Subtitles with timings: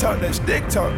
[0.00, 0.92] talk, that stick talk.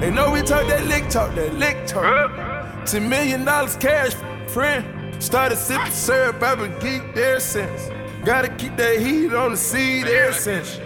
[0.00, 2.84] They know we talk that lick talk, that lick talk.
[2.84, 4.14] Ten million dollars cash,
[4.48, 4.84] friend.
[5.22, 7.88] Started sipping syrup, I've been geeked there since.
[8.24, 10.80] Gotta keep that heat on the seed ever since.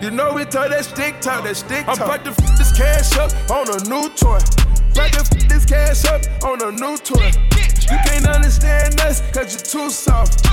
[0.00, 2.00] You know we talk that stick talk, that stick talk.
[2.00, 4.38] I'm about to f this cash up on a new toy.
[4.92, 7.30] About to f this cash up on a new toy.
[7.90, 10.44] You can't understand us, cause you're too soft.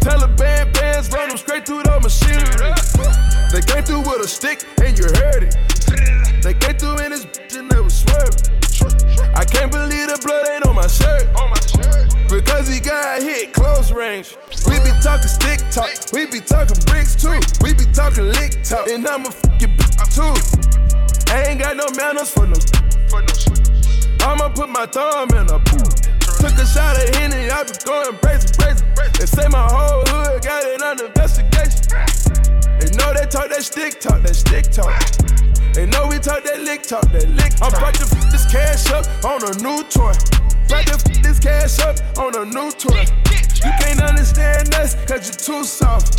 [0.00, 2.72] Taliban bands run them straight through the machinery.
[3.50, 5.56] They came through with a stick and you heard it.
[6.42, 9.34] They came through in this bitch and they was swerving.
[9.34, 11.26] I can't believe the blood ain't on my shirt.
[12.30, 14.36] Because he got hit close range.
[14.66, 17.40] We be talking stick talk, we be talking bricks too.
[17.60, 21.34] We be talking lick talk, and I'ma fuck your bitch too.
[21.34, 22.54] I ain't got no manners for no.
[24.22, 26.09] I'ma put my thumb in a pool.
[26.40, 28.84] Took a shot at Henny, I be going crazy, crazy.
[29.18, 31.84] They say my whole hood got it under investigation.
[32.80, 34.88] They know they talk that stick talk, that stick talk.
[35.74, 37.74] They know we talk that lick talk, that lick talk.
[37.74, 40.16] I'm about to f this cash up on a new toy.
[40.64, 43.04] About to f this cash up on a new toy.
[43.60, 46.16] You can't understand us, cause you're too soft.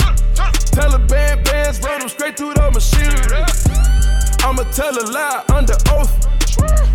[0.78, 3.41] Taliban bands run them straight through the machinery.
[4.45, 6.13] I'ma tell a lie under oath.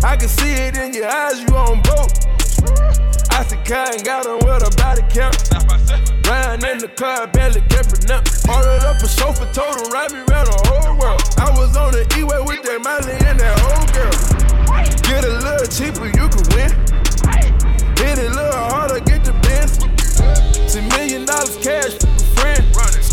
[0.01, 3.06] I can see it in your eyes, you on boat.
[3.37, 5.37] I said, Cotton got him with a body count.
[6.25, 8.25] Riding in the car, barely kept up.
[8.49, 11.21] Ordered up a chauffeur, told him, ride me around the whole world.
[11.37, 14.09] I was on the E-way with that Miley and that old girl.
[15.05, 16.46] Get a little cheaper, you can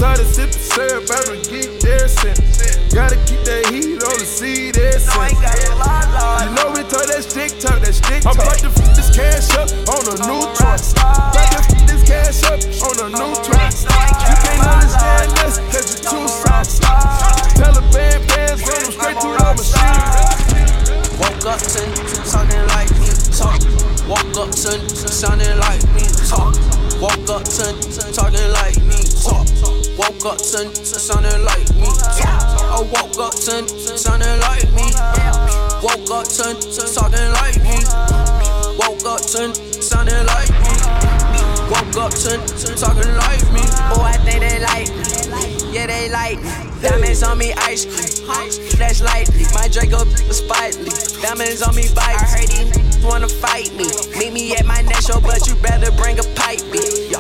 [0.04, 2.92] Started sipping syrup, I've been geeked there since.
[2.92, 5.32] Gotta keep that heat on the seed there since.
[5.32, 8.36] You know we talk that stick talk, that stick talk.
[8.36, 10.76] I'm about to f this cash up on a new truck.
[10.76, 13.72] About to f this cash up on a new truck.
[14.28, 16.84] You can't understand this, cause you're too soft.
[17.56, 20.04] Taliban bands run them straight through the machine.
[21.16, 21.80] Woke up to
[22.28, 23.56] talking like me, talk.
[24.04, 24.76] Woke up to
[25.08, 26.52] sounding like me, talk.
[27.00, 27.72] Woke up to
[28.12, 29.03] talking like me, talk.
[29.96, 31.86] Woke up to sounding like me.
[31.86, 34.90] I woke up to sounding like me.
[35.82, 36.54] Woke up to
[36.94, 37.78] talking like me.
[38.74, 40.74] Woke up to sounding like me.
[41.70, 43.62] Woke up to talking like me.
[43.94, 45.72] Oh, I think they like me.
[45.72, 46.50] Yeah, they like me.
[46.82, 48.50] Diamonds on me, ice cream.
[48.74, 50.04] Flashlight, my Draco
[50.34, 50.90] spotly.
[51.22, 52.18] Diamonds on me, bike.
[52.18, 53.86] I heard niggas wanna fight me.
[54.18, 57.13] Meet me at my next show, but you better bring a pipe, B.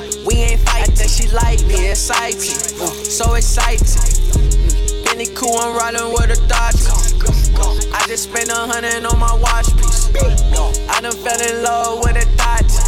[0.44, 0.92] Ain't fighting.
[0.92, 2.60] I think she like me, exciting.
[2.76, 3.80] Ooh, uh, so excited.
[4.36, 5.06] Mm.
[5.06, 6.92] Penny cool, I'm riding with a Dodger.
[7.94, 10.12] I just spent a hundred on my watch piece.
[10.88, 12.84] I done fell in love with a Dodger.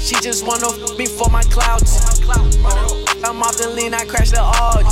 [0.00, 2.00] She just wanna f me for my clouds.
[3.24, 4.88] I'm off the lean, I crashed the Audi.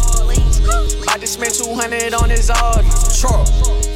[1.09, 2.89] I just spent 200 on his Audi.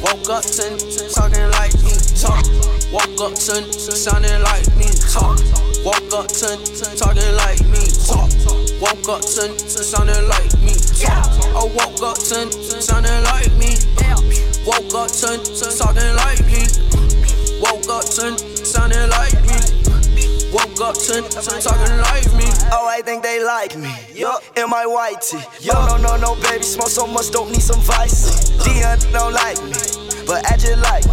[0.03, 0.65] Woke up to
[1.13, 1.71] talking like
[2.15, 2.45] talk.
[2.91, 3.55] Woke up to
[3.95, 5.37] sounding like me, talk.
[5.83, 6.57] Woke up to
[6.97, 8.31] talking like me, talk.
[8.81, 11.27] Woke up to sounding like me, talk.
[11.55, 13.75] I woke up to sounding like me.
[14.65, 15.37] Woke up to
[15.77, 16.65] talking like me.
[17.61, 19.59] Woke up to sounding like me.
[20.51, 21.21] Woke up to
[21.61, 22.47] talking like me.
[22.71, 23.93] Oh, I think they like me.
[24.13, 25.43] Yup, in my white tee.
[25.59, 28.49] Yo, no, no, no, baby, smoke so much, don't need some vice.
[28.63, 29.71] Dion don't like me,
[30.25, 31.05] but I just like.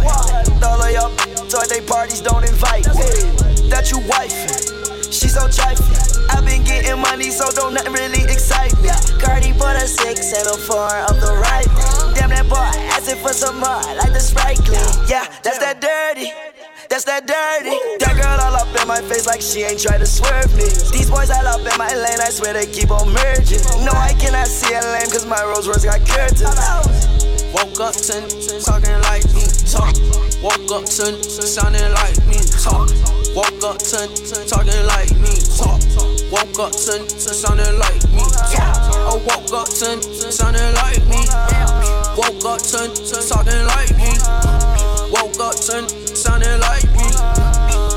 [0.63, 1.11] All of y'all
[1.49, 2.83] toy they parties don't invite.
[3.69, 4.53] That you wifey,
[5.11, 6.01] she so trifling.
[6.29, 8.89] I've been getting money, so don't nothing really excite me.
[9.21, 11.67] Cardi put a six and a four of the right.
[12.15, 14.81] Damn that boy, asking for some more, like the Sprite clean.
[15.09, 16.31] Yeah, that's that dirty.
[16.89, 17.77] That's that dirty.
[17.99, 20.65] That girl all up in my face like she ain't try to swerve me.
[20.93, 23.61] These boys all up in my lane, I swear they keep on merging.
[23.83, 27.42] No, I cannot see a lane cause my Rolls Royce got curtains.
[27.53, 28.17] Woke up to
[28.65, 29.93] talking like me, talk.
[30.41, 32.89] Woke up to sounding like me, talk.
[33.35, 34.09] Woke up to
[34.49, 35.79] talking like me, talk.
[36.33, 38.89] Woke up to sounding like me, talk.
[39.05, 40.01] I woke up to
[40.33, 41.21] sounding like me.
[42.17, 42.89] Woke up to
[43.21, 44.09] talking like me.
[45.13, 47.05] Woke up to sounding like me.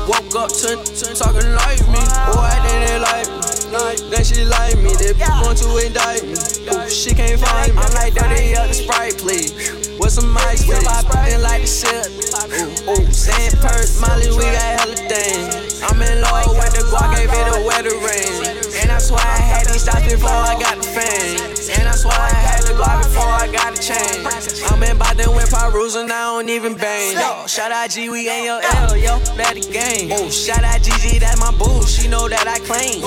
[0.07, 0.77] Woke up to
[1.17, 2.03] talking like me.
[2.29, 3.46] Oh, I didn't like me.
[3.77, 4.95] Then she like me.
[4.95, 5.13] They
[5.45, 6.33] want to indict me.
[6.33, 7.79] Ooh, she can't find me.
[7.79, 9.53] I'm like, dirty up the sprite, please.
[9.99, 12.09] With some ice, my brain like the shit.
[12.57, 15.81] Ooh, ooh, sand purse, Molly, we got hella things.
[15.83, 18.56] I'm in love with the guac, gave it a wedding ring.
[18.97, 21.37] That's why I had these stops before I got the fame.
[21.77, 24.25] And that's why I had the guac before I got the chain.
[24.73, 27.13] I'm in by then with Pyros and I don't even bang.
[27.13, 30.09] Yo, shout out G, we ain't your L, yo, that the game.
[30.17, 33.05] Oh, shout out GG, that's my boo, she know that I claim.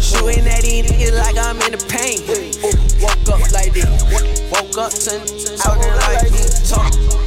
[0.00, 2.24] Shooting at it like I'm in the pain.
[2.64, 2.72] Ooh,
[3.04, 3.84] woke up like this,
[4.48, 5.12] woke up to
[5.60, 6.72] talking like this.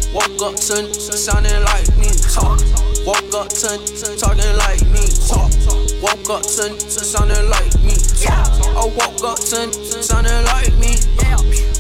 [0.09, 2.09] Woke up to sounding like me.
[2.33, 2.65] Talk.
[3.06, 5.06] Woke up to talking like me.
[5.30, 5.70] Talk.
[6.01, 7.94] Woke up to sounding like me.
[8.18, 8.50] Talk.
[8.75, 9.71] I woke up to
[10.01, 10.98] sounding like me.
[11.21, 11.38] Yeah.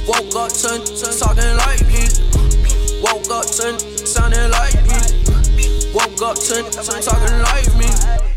[0.07, 0.77] Woke up to
[1.17, 2.05] talking like me.
[3.01, 5.01] Woke up to sounding like me.
[5.93, 8.30] Woke up to talking like me.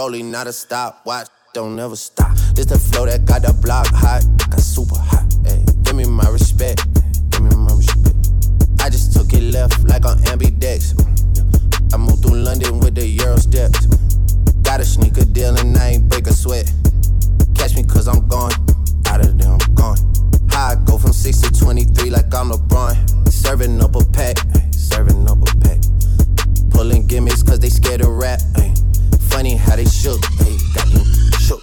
[0.00, 0.94] Rolling, not a stop.
[0.94, 1.28] stopwatch.
[1.52, 2.34] Don't ever stop.
[2.54, 5.26] This the flow that got the block hot, got super hot.
[5.44, 6.80] Hey, give me my respect,
[7.30, 8.16] give me my respect.
[8.80, 10.96] I just took it left like on ambidex.
[11.92, 13.84] I moved through London with the Euro steps.
[14.62, 16.72] Got a sneaker deal and I ain't break a sweat.
[17.54, 18.56] Catch me cause I'm gone,
[19.04, 19.98] out of there I'm gone.
[20.48, 22.96] High go from 6 to 23 like I'm LeBron.
[23.28, 24.38] Serving up a pack,
[24.72, 25.80] serving up a pack.
[26.70, 28.40] Pulling gimmicks cause they scared of rap.
[28.56, 28.72] Ay
[29.30, 31.04] funny how they shook, hey, got you
[31.38, 31.62] shook.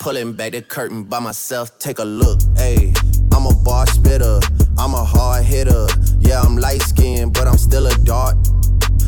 [0.00, 2.92] Pulling back the curtain by myself, take a look, hey.
[3.32, 4.40] I'm a bar spitter,
[4.78, 5.86] I'm a hard hitter.
[6.20, 8.36] Yeah, I'm light skinned, but I'm still a dart.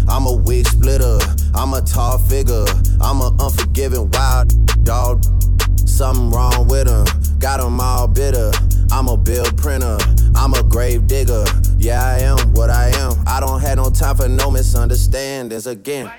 [0.08, 1.19] I'm a wig splitter,
[1.55, 2.64] I'm a tall figure.
[3.00, 5.25] I'm an unforgiving wild dog.
[5.87, 7.05] Something wrong with him,
[7.38, 8.52] got him all bitter.
[8.93, 9.99] I'm a bill printer,
[10.35, 11.44] I'm a grave digger.
[11.79, 13.14] Yeah, I am what I am.
[13.26, 16.11] I don't have no time for no misunderstandings again.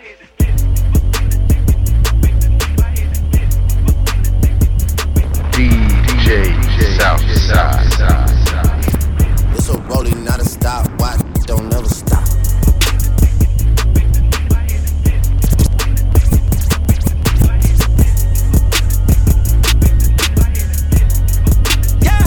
[6.31, 7.92] DJ Southside.
[9.54, 10.88] It's a rolling, not a stop.
[10.98, 12.24] Watch, don't ever stop.
[22.00, 22.22] Yeah.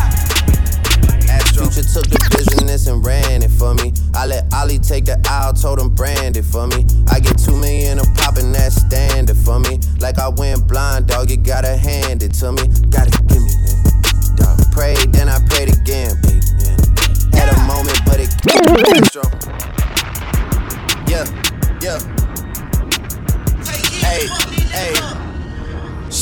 [1.55, 3.95] Future took the business and ran it for me.
[4.15, 6.85] I let Ollie take the aisle, told him brand it for me.
[7.11, 9.81] I get two million a pop and that's standard for me.
[9.99, 12.69] Like I went blind, dog, you gotta hand it to me.
[12.91, 13.24] Gotta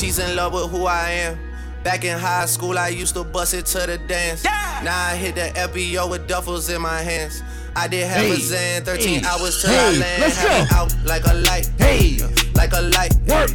[0.03, 1.39] She's in love with who I am.
[1.85, 4.43] Back in high school, I used to bust it to the dance.
[4.43, 7.41] Now I hit the FBO with duffels in my hands.
[7.77, 10.23] I did have hey, a Zan, 13 hey, hours till hey, I land.
[10.23, 10.77] Let's go.
[10.77, 12.19] out like a light, hey,
[12.57, 13.51] like a light, Work.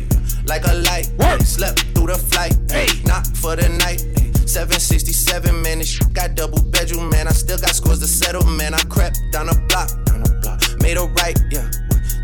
[0.45, 1.11] like a light.
[1.19, 1.41] Work.
[1.41, 3.99] Slept through the flight, hey, not for the night.
[4.47, 7.27] 767, man, this shit got double bedroom, man.
[7.27, 8.73] I still got scores to settle, man.
[8.73, 10.61] I crept down a block, down a block.
[10.79, 11.69] Made a right, yeah.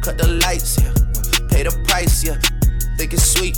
[0.02, 0.94] Cut the lights, yeah.
[1.50, 2.40] Pay the price, yeah.
[2.98, 3.58] Think it's sweet,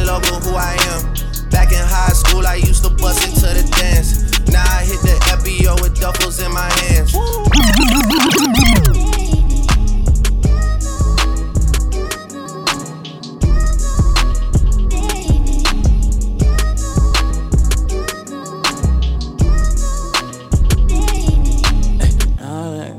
[0.00, 1.50] In love with who I am.
[1.50, 4.30] Back in high school, I used to bust into the dance.
[4.48, 7.12] Now I hit the FBO with duffels in my hands.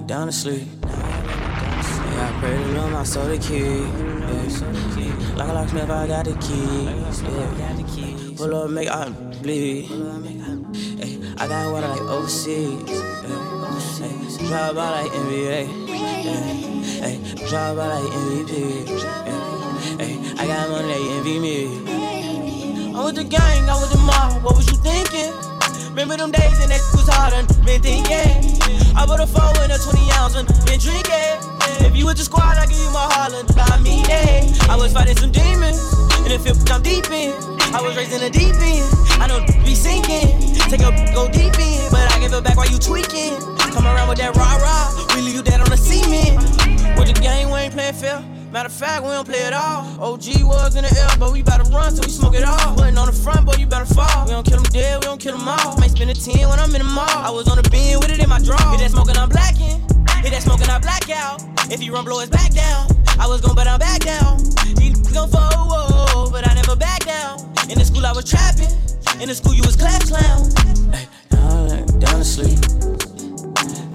[0.08, 0.68] down to sleep.
[0.84, 3.80] Yeah, I pray to Lord, my soul the key.
[5.00, 5.01] Yeah.
[5.42, 7.24] Like a locksmith, I got the keys.
[7.24, 8.36] Yeah.
[8.38, 9.10] Pull up, make I
[9.42, 9.86] bleed.
[11.02, 12.88] Hey, I got water like overseas.
[13.98, 15.66] Hey, drive by like NBA.
[17.02, 18.54] Hey, drive by like MVP.
[20.00, 22.94] Hey, I got money, they envy me.
[22.94, 24.44] I'm with the gang, I'm with the mob.
[24.44, 25.51] What was you thinking?
[25.92, 28.32] Remember them days and that was hard and been thinking.
[28.96, 31.36] I put a four in a 20 ounce and been drinking.
[31.84, 33.44] If you with the squad, I give you my Harlan.
[33.60, 34.72] I mean, yeah.
[34.72, 35.84] I was fighting some demons.
[36.24, 37.36] And it I'm deep in,
[37.76, 38.88] I was raised in the deep end.
[39.20, 40.32] I know be sinking.
[40.72, 43.36] Take a go deep in, but I give it back while you tweaking.
[43.76, 46.40] Come around with that rah rah, we leave you dead on the cement.
[46.96, 48.24] With the game, we ain't playing fair.
[48.52, 50.12] Matter of fact, we don't play at all.
[50.14, 52.76] OG was in the air, but we bout to run till we smoke it all.
[52.76, 54.26] Button on the front, boy, you better fall.
[54.26, 55.78] We don't kill them dead, we don't kill them all.
[55.78, 57.08] Might spend a 10 when I'm in the mall.
[57.08, 58.60] I was on the bin with it in my draw.
[58.76, 59.80] Hit that smoking, I'm blacking.
[60.20, 61.40] Hit that smoking, I black out.
[61.72, 62.92] If you run, blow his back down.
[63.18, 64.44] I was gon' but I'm back down.
[64.76, 67.40] These gon' fold, but I never back down.
[67.72, 68.68] In the school, I was trapping.
[69.24, 70.52] In the school, you was class clown.
[70.92, 72.60] Hey, now I'm like down to sleep.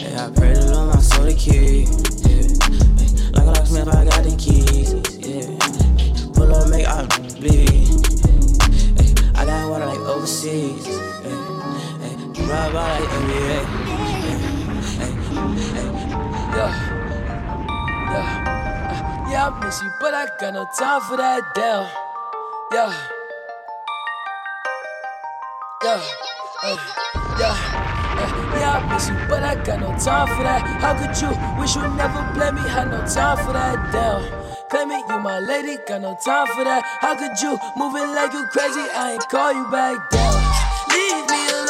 [0.01, 1.93] Hey, I pray to Lord my soul to keep.
[2.25, 2.96] Yeah.
[3.33, 4.95] Like a locksmith, I got the keys.
[5.21, 6.33] Yeah.
[6.35, 7.07] Pull up, make I
[7.39, 7.89] bleed.
[8.99, 10.85] Hey, I got water like overseas.
[12.47, 13.59] Drive by like NBA.
[16.57, 16.73] Yeah.
[18.13, 19.31] Yeah.
[19.31, 21.89] Yeah, I miss you, but I got no time for that damn.
[22.73, 22.93] Yeah.
[25.83, 26.01] Yeah.
[26.63, 26.77] Hey.
[27.39, 27.76] Yeah.
[28.77, 30.61] I miss you, but I got no time for that.
[30.85, 32.61] How could you wish you never play me?
[32.61, 34.21] Had no time for that, damn.
[34.69, 36.85] Claim it, you my lady, got no time for that.
[37.01, 38.85] How could you moving like you crazy?
[38.93, 40.37] I ain't call you back down.
[40.93, 41.66] Leave me alone.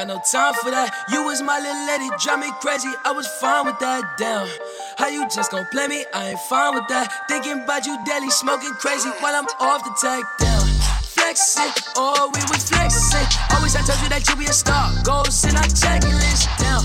[0.00, 0.88] Got no time for that.
[1.12, 2.88] You was my little lady, drive me crazy.
[3.04, 4.16] I was fine with that.
[4.16, 4.48] Damn,
[4.96, 6.04] how you just gon' play me?
[6.14, 7.28] I ain't fine with that.
[7.28, 10.24] Thinking about you daily, smoking crazy while I'm off the tag.
[10.40, 10.64] Down,
[11.04, 11.68] flexing,
[12.00, 13.28] oh we was flexing.
[13.52, 14.88] Always I told you that you be a star.
[15.04, 16.48] Goals in our checklist.
[16.56, 16.80] Down.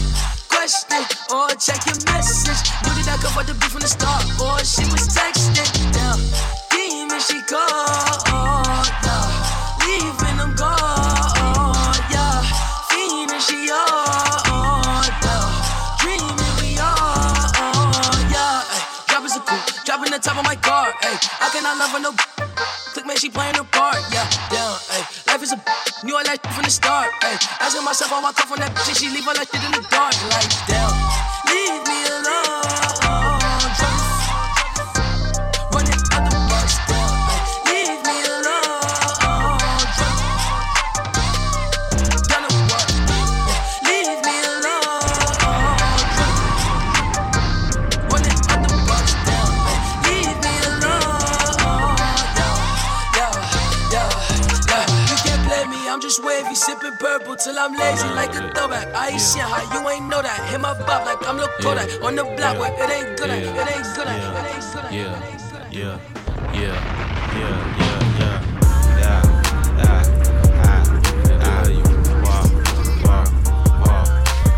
[0.51, 0.99] Question
[1.31, 2.67] or oh, check your message.
[2.83, 5.71] Knew that I could fuck the beat from the start, or she was texting.
[5.95, 6.19] Down,
[6.67, 8.91] demon she called.
[9.07, 9.23] Yeah.
[9.87, 10.94] Leaving them gone.
[13.45, 15.05] She on.
[15.21, 15.97] Yeah.
[16.01, 18.17] Dreaming we on.
[18.33, 18.81] Yeah, ay.
[19.07, 20.91] drop is a cool, dropping the top of my car.
[21.03, 21.13] Ay.
[21.41, 22.11] I cannot love her no.
[22.93, 24.01] Click man, she playing her part.
[24.11, 24.79] Yeah, down.
[24.89, 25.05] Ay.
[25.27, 25.61] Life is a
[26.03, 27.11] knew all that shit from the start.
[27.21, 27.37] Ay.
[27.61, 29.85] Asking myself how I come from that and she leave all that shit in the
[29.93, 30.17] dark.
[30.33, 30.93] Like down,
[31.45, 33.44] leave me alone.
[57.05, 58.87] Purple till I'm lazy like a throwback.
[58.95, 60.49] I ain't shit how you ain't know that.
[60.49, 63.37] Hit my bop like I'm Lil Kodak on the block where it ain't good at.
[63.37, 64.17] It ain't good at.
[64.17, 64.93] It ain't good at.
[64.93, 65.73] Yeah, It ain't good at.
[65.73, 65.99] yeah, yeah,
[66.59, 66.75] yeah,
[67.37, 68.37] yeah, yeah,
[69.01, 70.03] yeah, yeah, ah,
[71.45, 71.85] ah, you
[72.25, 72.49] walk,
[73.05, 73.29] walk,
[73.85, 74.07] walk,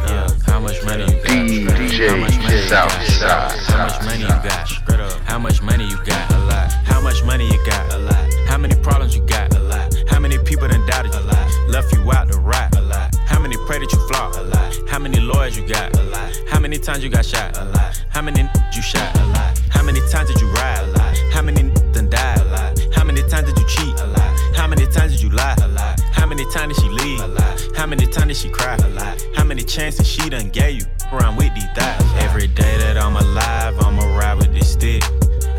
[0.08, 0.28] yeah.
[0.48, 1.76] How much money you got?
[1.76, 3.52] DJ How much money you got?
[3.68, 4.68] How much money you got?
[4.68, 5.12] Straight up.
[5.26, 6.32] How much money you got?
[6.32, 6.72] A lot.
[6.86, 7.94] How much money you got?
[7.94, 8.34] A lot.
[8.48, 9.54] How many problems you got?
[9.54, 9.94] A lot.
[10.08, 11.20] How many people done doubted you?
[11.20, 11.37] A lot.
[11.68, 12.76] Left you out to rot?
[12.78, 13.16] A lot.
[13.28, 14.36] How many pray that you flop?
[14.36, 14.90] A lot.
[14.90, 15.94] How many lawyers you got?
[15.98, 16.42] A lot.
[16.48, 17.58] How many times you got shot?
[17.58, 18.04] A lot.
[18.10, 18.42] How many
[18.74, 19.16] you shot?
[19.18, 19.60] A lot.
[19.70, 20.80] How many times did you ride?
[20.80, 21.18] A lot.
[21.34, 22.40] How many done died?
[22.40, 22.80] A lot.
[22.96, 24.00] How many times did you cheat?
[24.00, 24.40] A lot.
[24.56, 25.56] How many times did you lie?
[25.62, 26.00] A lot.
[26.14, 27.20] How many times did she leave?
[27.20, 27.62] A lot.
[27.76, 28.76] How many times did she cry?
[28.76, 29.22] A lot.
[29.36, 30.86] How many chances she done gave you?
[31.12, 32.02] Around with these thighs.
[32.24, 35.04] Every day that I'm alive, I'ma ride with this stick.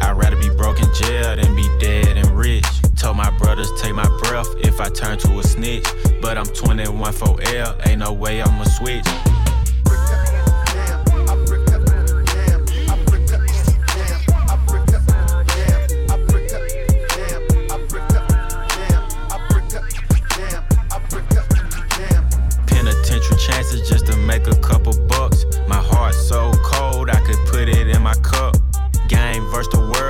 [0.00, 2.66] I'd rather be broke in jail than be dead and rich.
[3.08, 5.86] Told my brothers take my breath if I turn to a snitch.
[6.20, 9.06] But I'm 21 for L, ain't no way I'ma switch.
[22.66, 25.17] Penitentiary chances just to make a couple bucks.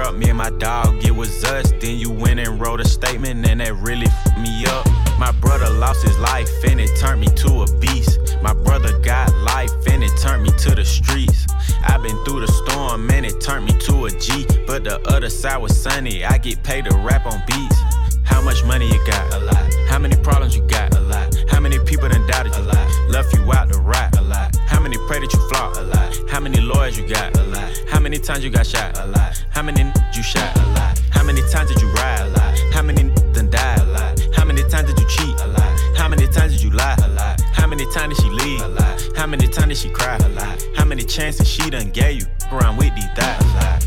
[0.08, 1.72] World, me and my dog, it was us.
[1.80, 4.86] Then you went and wrote a statement, and that really f me up.
[5.18, 8.18] My brother lost his life, and it turned me to a beast.
[8.42, 11.46] My brother got life, and it turned me to the streets.
[11.84, 14.46] I've been through the storm, and it turned me to a G.
[14.66, 17.76] But the other side was sunny, I get paid to rap on beats.
[18.24, 19.34] How much money you got?
[19.34, 19.74] A lot.
[19.88, 20.94] How many problems you got?
[20.96, 21.34] A lot.
[21.48, 22.62] How many people done doubted you?
[22.62, 22.88] A lot.
[23.08, 24.16] Left you out to rot?
[24.18, 24.54] A lot.
[24.88, 25.76] Many pray that you flop?
[25.76, 26.30] A lot.
[26.30, 27.36] How many lawyers you got?
[27.36, 27.70] A lot.
[27.90, 28.96] How many times you got shot?
[28.98, 29.44] A lot.
[29.50, 29.82] How many
[30.14, 30.56] you shot?
[30.56, 30.98] A lot.
[31.10, 32.22] How many times did you ride?
[32.22, 32.58] A lot.
[32.72, 33.02] How many
[33.34, 33.80] done died?
[33.80, 34.18] A lot.
[34.34, 35.38] How many times did you cheat?
[35.40, 35.78] A lot.
[35.94, 36.96] How many times did you lie?
[37.04, 37.38] A lot.
[37.52, 38.62] How many times did she leave?
[38.62, 39.08] A lot.
[39.14, 40.16] How many times did she cry?
[40.16, 40.64] A lot.
[40.74, 42.26] How many chances she done gave you?
[42.50, 43.44] Around with these thighs?
[43.44, 43.84] A lot.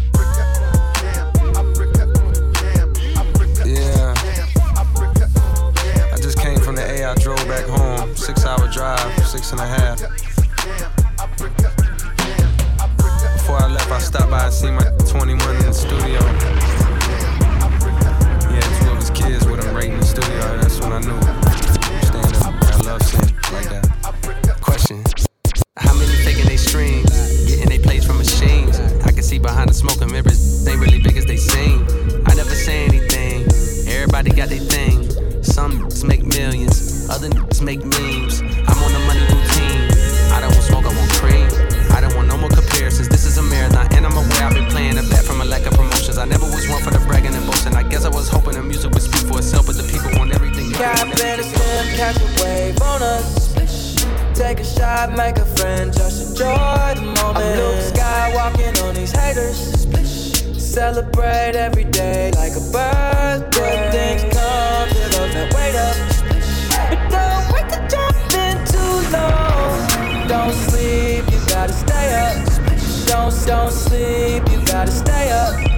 [3.65, 4.13] Yeah.
[6.13, 7.05] I just came from the A.
[7.10, 8.15] I drove back home.
[8.15, 10.31] Six hour drive, six and a half.
[13.34, 16.20] Before I left, I stopped by and see my 21 in the studio.
[18.51, 20.39] Had two of his kids with him right in the studio.
[20.62, 21.20] That's when I knew.
[22.06, 22.53] Stand up.
[22.62, 24.58] I love seeing like that.
[24.62, 25.03] Question.
[25.77, 27.10] How many faking they streams?
[27.48, 28.80] Getting they plays from machines.
[29.03, 30.63] I can see behind the smoke and mirrors.
[30.63, 31.88] They really big as they seem.
[32.27, 33.48] I never say anything.
[33.88, 35.10] Everybody got their thing.
[35.41, 37.30] Some make millions, other
[37.63, 38.41] make memes.
[46.22, 47.74] I never was one for the bragging and boasting.
[47.74, 50.32] I guess I was hoping the music would speak for itself, but the people want
[50.32, 50.72] everything.
[50.72, 53.50] Cap better stem, catch a wave on us.
[54.36, 57.42] Take a shot, make a friend, just enjoy the moment.
[57.42, 59.58] I'm Luke Skywalking on these haters.
[60.62, 63.90] Celebrate every day like a birthday.
[63.90, 65.98] Things come to those that wait up.
[66.86, 68.13] But don't wait to jump
[68.46, 70.28] in too long.
[70.28, 72.38] Don't sleep, you gotta stay up.
[73.08, 75.71] Don't don't sleep, you gotta stay up.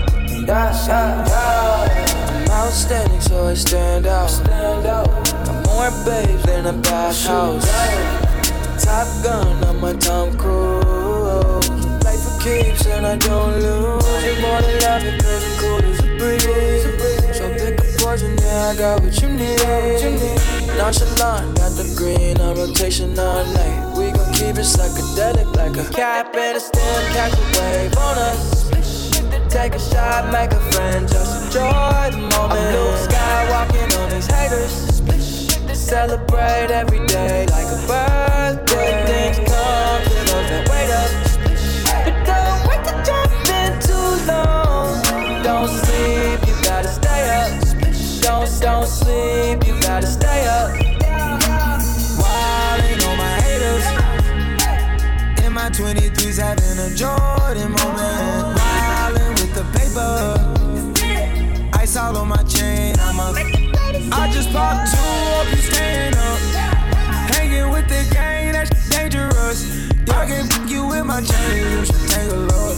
[0.46, 2.36] Yeah, yeah, yeah.
[2.36, 4.30] I'm outstanding, so I stand out.
[4.30, 5.08] Stand out.
[5.46, 7.66] Got more babes than a bathhouse.
[8.84, 11.70] Top gun, I'm Tom Cruise.
[12.04, 14.04] Life for keeps and I don't lose.
[14.26, 17.38] You more than love it, cause I'm cool as a breeze.
[17.38, 19.60] So pick a poison, yeah, I got what you need.
[20.78, 23.96] Nonchalant, got the green on rotation all night.
[23.96, 28.18] We gon' keep it psychedelic like a cap and a stem, catch a wave on
[28.18, 28.63] us.
[29.54, 32.60] Take a shot, make a friend, just enjoy the moment.
[32.60, 34.74] I'm Luke Skywalking on these haters.
[35.78, 39.06] Celebrate every day like a birthday.
[39.06, 41.12] Things come to those that wait up.
[42.04, 43.30] But don't wait to jump
[43.62, 44.98] in too long.
[45.44, 47.52] Don't sleep, you gotta stay up.
[48.24, 50.72] Don't, don't sleep, you gotta stay up.
[52.18, 53.86] Wildin' on my haters.
[55.46, 58.53] In my 23s, having a Jordan moment.
[61.94, 63.38] Ice all on my chain, I'm a.
[64.12, 66.40] I just popped two, hope you staying up.
[67.30, 69.92] Hanging with the gang, that's dangerous.
[70.08, 72.78] Y'all can fuck you with my chain, you should take a look.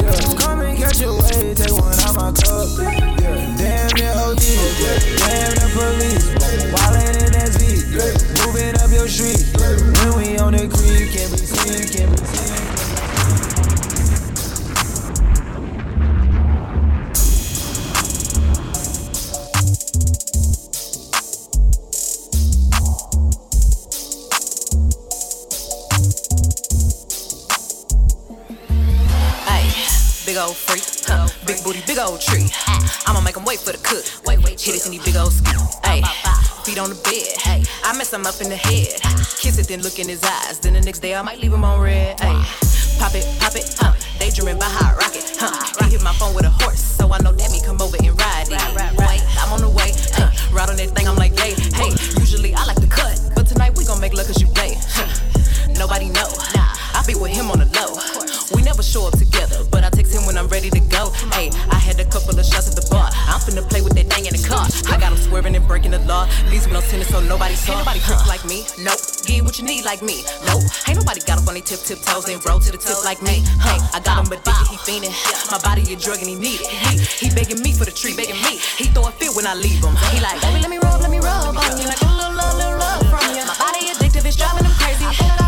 [0.00, 2.68] Yeah, come and catch a wave, take one out my cup.
[2.80, 4.40] Yeah, damn the OD,
[4.80, 6.24] yeah, damn the police.
[6.72, 7.60] Wildin' in SV,
[7.92, 9.44] yeah, moving up your street.
[9.60, 12.53] When we on the creek, can't be seen, can't be seen.
[30.34, 30.82] Big old freak.
[31.06, 31.30] Huh.
[31.46, 32.50] Big booty, big old tree.
[33.06, 34.02] I'ma make him wait for the cook.
[34.26, 35.54] Wait, wait, hit it in these big old ski.
[35.86, 36.02] Hey,
[36.66, 37.38] feet on the bed.
[37.38, 38.98] Hey, I mess him up in the head.
[39.38, 40.58] Kiss it, then look in his eyes.
[40.58, 42.18] Then the next day I might leave him on red.
[42.18, 42.34] Hey,
[42.98, 43.94] pop it, pop it, huh.
[44.18, 45.54] Daydreaming by hot rocket, huh.
[45.84, 48.18] He hit my phone with a horse, so I know that me come over and
[48.18, 48.58] ride it.
[48.98, 50.34] Wait, I'm on the way, huh.
[50.50, 51.94] Ride on that thing, I'm like, hey, hey.
[52.18, 54.74] Usually I like to cut, but tonight we gon' make love cause you play.
[54.98, 55.06] Huh.
[55.78, 56.26] Nobody know.
[57.04, 58.00] I be with him on the low.
[58.56, 61.12] We never show up together, but I text him when I'm ready to go.
[61.36, 63.12] Hey, I had a couple of shots at the bar.
[63.28, 64.64] I'm finna play with that thing in the car.
[64.88, 66.24] I got him swerving and breaking the law.
[66.48, 67.76] Leaves me on tennis so nobody saw.
[67.76, 68.64] Ain't nobody freak like me.
[68.80, 68.96] Nope.
[69.28, 70.24] Get what you need like me.
[70.48, 70.64] Nope.
[70.88, 73.20] Ain't nobody got up on their tip tip toes and roll to the tip like
[73.20, 73.44] me.
[73.60, 75.12] Hey, I got him addicted, he fiending.
[75.52, 76.72] My body a drug and he need it.
[76.88, 78.56] He, he begging me for the treat, begging me.
[78.80, 79.92] He throw a fit when I leave him.
[80.08, 81.84] He like, baby, let me rub, let me rub on you.
[81.84, 83.44] Like a little love, little love from you.
[83.44, 85.43] My body addictive, it's driving him crazy.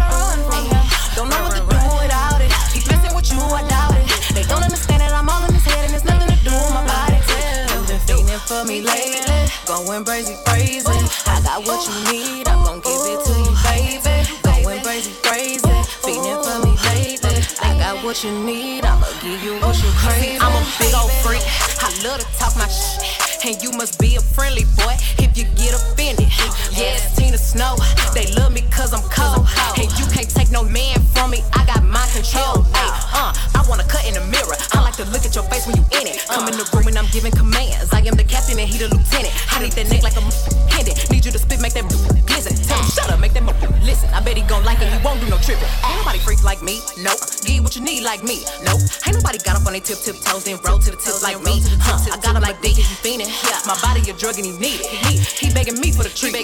[10.04, 10.86] Going crazy, crazy.
[11.26, 14.28] I got what you need, I'm gon' give it to you, baby.
[14.42, 15.60] Going crazy, crazy,
[16.02, 17.42] feeling for me lately.
[17.62, 20.40] I got what you need, I'ma give you what you crave.
[20.42, 21.42] I'm a big old freak,
[21.80, 23.25] I love to talk my shit.
[23.44, 26.28] And you must be a friendly boy if you get offended.
[26.72, 27.76] Yeah, it's Tina Snow.
[28.14, 29.46] They love me cause I'm cold.
[29.76, 31.42] And you can't take no man from me.
[31.52, 32.64] I got my control.
[32.74, 34.56] Ay, uh, I wanna cut in the mirror.
[34.72, 36.24] I like to look at your face when you in it.
[36.28, 37.92] Come in the room and I'm giving commands.
[37.92, 39.34] I am the captain and he the lieutenant.
[39.52, 40.24] I need that neck like a
[40.72, 40.96] pendant.
[41.10, 41.84] Need you to spit, make that
[42.28, 42.56] listen.
[42.66, 43.44] Tell him shut up, make that
[43.84, 44.08] listen.
[44.10, 45.68] I bet he gon' like it, he won't do no tripping.
[45.84, 47.20] Ain't nobody freak like me, nope.
[47.44, 48.80] Get what you need like me, nope.
[49.06, 51.40] Ain't nobody got up on their tip tip toes then roll to the tip like
[51.42, 51.62] me.
[51.80, 52.84] Huh, I got him like Dick, he
[53.28, 53.66] it.
[53.66, 54.88] My body a drug and he need it.
[55.38, 56.36] He begging me for the treat.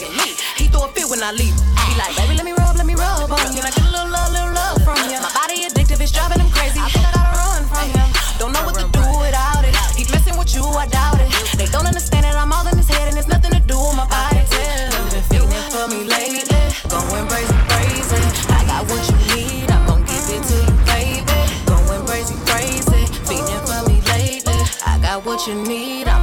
[0.59, 1.55] He throw a fit when I leave.
[1.55, 3.63] He like, baby, let me rub, let me rub on you.
[3.63, 5.19] And I get a little love, little love from you.
[5.23, 6.81] My body addictive, it's driving him crazy.
[6.81, 8.09] I think I gotta run from him.
[8.39, 9.75] Don't know what to do without it.
[9.95, 11.31] He messing with you, I doubt it.
[11.57, 13.97] They don't understand that I'm all in his head and it's nothing to do with
[13.97, 14.43] my body.
[14.51, 16.43] Yeah, feeling for me lately,
[16.91, 18.19] going crazy, crazy.
[18.51, 21.39] I got what you need, I'm gonna give it to you, baby.
[21.71, 24.59] Going crazy, crazy, feeling for me lately.
[24.83, 26.22] I got what you need, I'm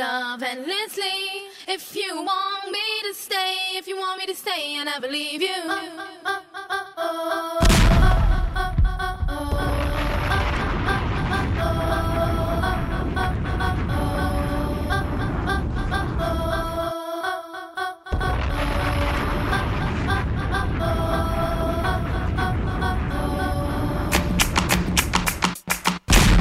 [0.00, 1.44] love endlessly.
[1.68, 5.42] If you want me to stay, if you want me to stay, I never leave
[5.42, 5.48] you.
[5.66, 6.42] Oh, oh,
[6.96, 7.60] oh,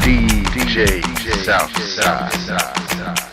[0.06, 1.04] DJ
[1.44, 3.29] Southside.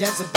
[0.00, 0.29] Jets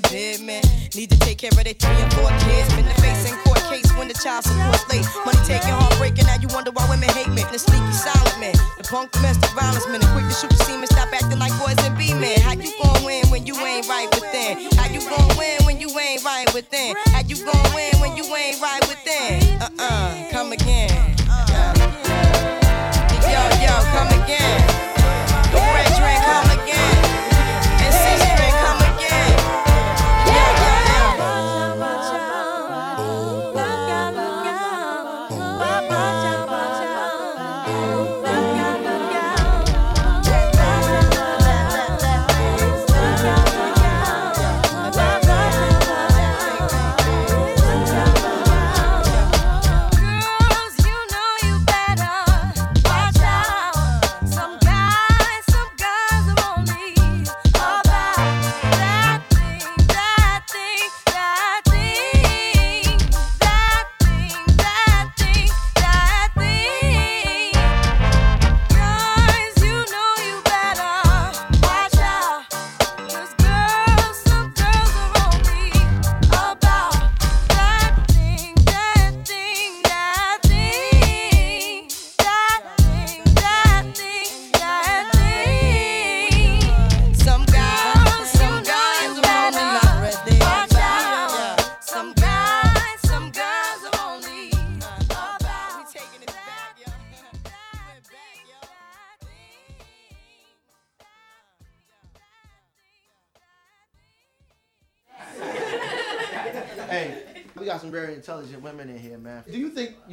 [0.00, 0.27] that they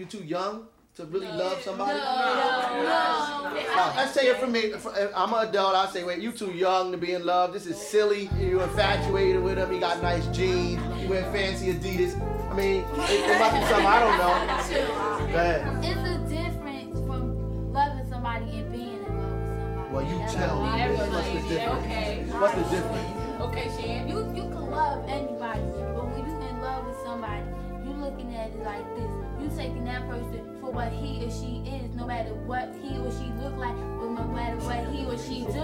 [0.06, 1.98] you think too young to really love somebody?
[1.98, 4.74] Now, let's say it for me.
[4.74, 5.76] Uh, I'm an adult.
[5.76, 7.54] I say, wait, you too young to be in love.
[7.54, 8.30] This is silly.
[8.40, 9.72] You infatuated with him.
[9.72, 10.82] He got nice jeans.
[11.00, 12.16] He wear fancy Adidas.
[12.50, 15.28] I mean, it, it must be something I don't know.
[15.28, 15.84] Go ahead.
[15.84, 19.94] It's a difference from loving somebody and being in love with somebody.
[19.94, 20.70] Well, you tell me.
[20.96, 21.84] What's the difference?
[21.84, 22.26] Okay.
[22.40, 23.42] What's the difference?
[23.42, 24.08] Okay, Shan.
[24.08, 25.62] You you can love anybody,
[25.94, 27.44] but when you in love with somebody,
[27.84, 29.15] you're looking at it like this.
[29.56, 33.12] You taking that person for what he or she is, no matter what he or
[33.12, 35.64] she look like, or no matter what he or she do.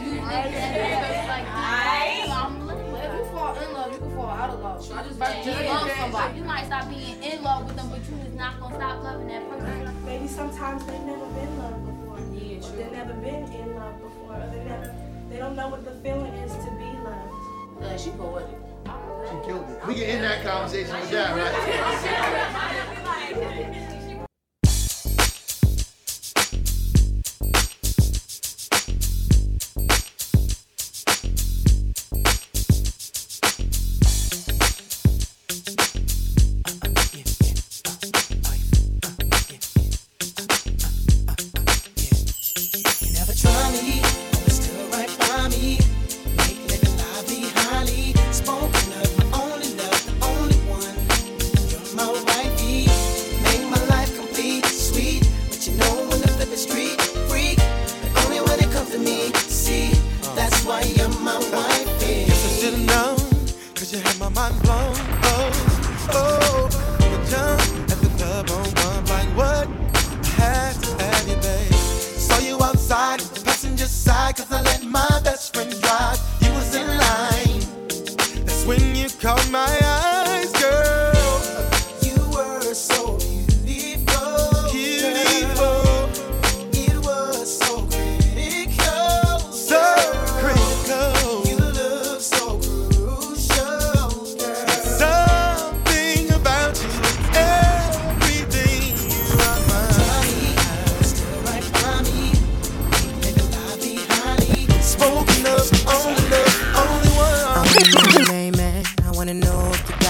[0.00, 2.30] You looking at that person like this.
[2.32, 4.92] I'm looking If you fall in love, you can fall out of love.
[4.92, 6.38] I just But you love love somebody.
[6.38, 9.28] You might stop being in love with them, but you is not gonna stop loving
[9.28, 10.04] that person.
[10.06, 12.18] Maybe sometimes they've never been loved before.
[12.32, 14.36] Yeah, or they've never been in love before.
[14.36, 14.94] Or they never
[15.28, 17.82] they don't know what the feeling is to be loved.
[17.82, 18.67] Uh, she poetic.
[19.26, 19.86] She killed it.
[19.86, 21.36] We can end that conversation with that,
[23.36, 23.94] right?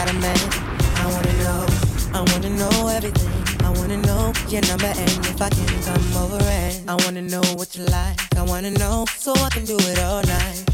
[0.09, 0.39] a man.
[0.97, 1.67] I wanna know,
[2.15, 3.31] I wanna know everything.
[3.65, 7.43] I wanna know your number and if I can come over and I wanna know
[7.57, 8.17] what you like.
[8.37, 10.65] I wanna know so I can do it all night.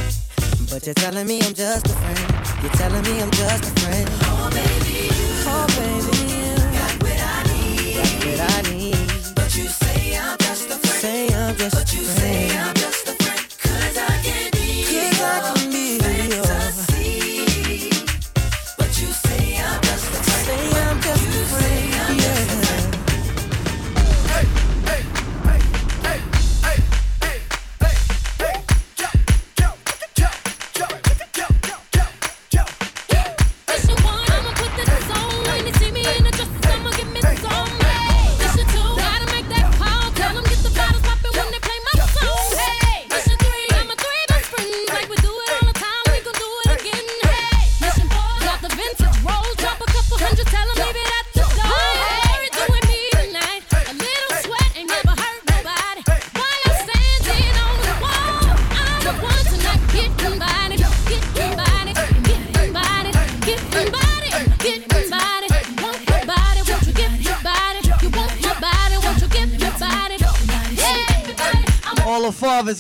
[0.71, 2.21] But you're telling me I'm just a friend.
[2.63, 4.09] You're telling me I'm just a friend.
[4.23, 5.09] Oh baby,
[5.47, 7.97] oh baby, you got what I need.
[7.97, 9.35] Got what I need.
[9.35, 11.01] But you say I'm just a friend.
[11.03, 12.51] Say I'm just But a you friend.
[12.51, 12.74] say I'm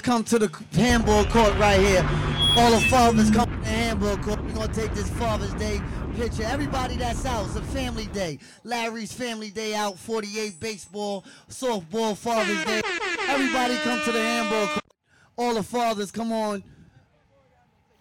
[0.05, 2.07] come to the handball court right here.
[2.57, 4.38] All the fathers come to the handball court.
[4.45, 5.81] We're gonna take this Father's Day
[6.14, 6.45] picture.
[6.45, 8.38] Everybody that's out, it's a family day.
[8.64, 12.83] Larry's family day out, 48 baseball, softball, Father's Day.
[13.29, 14.85] Everybody come to the handball court.
[15.37, 16.62] All the fathers, come on.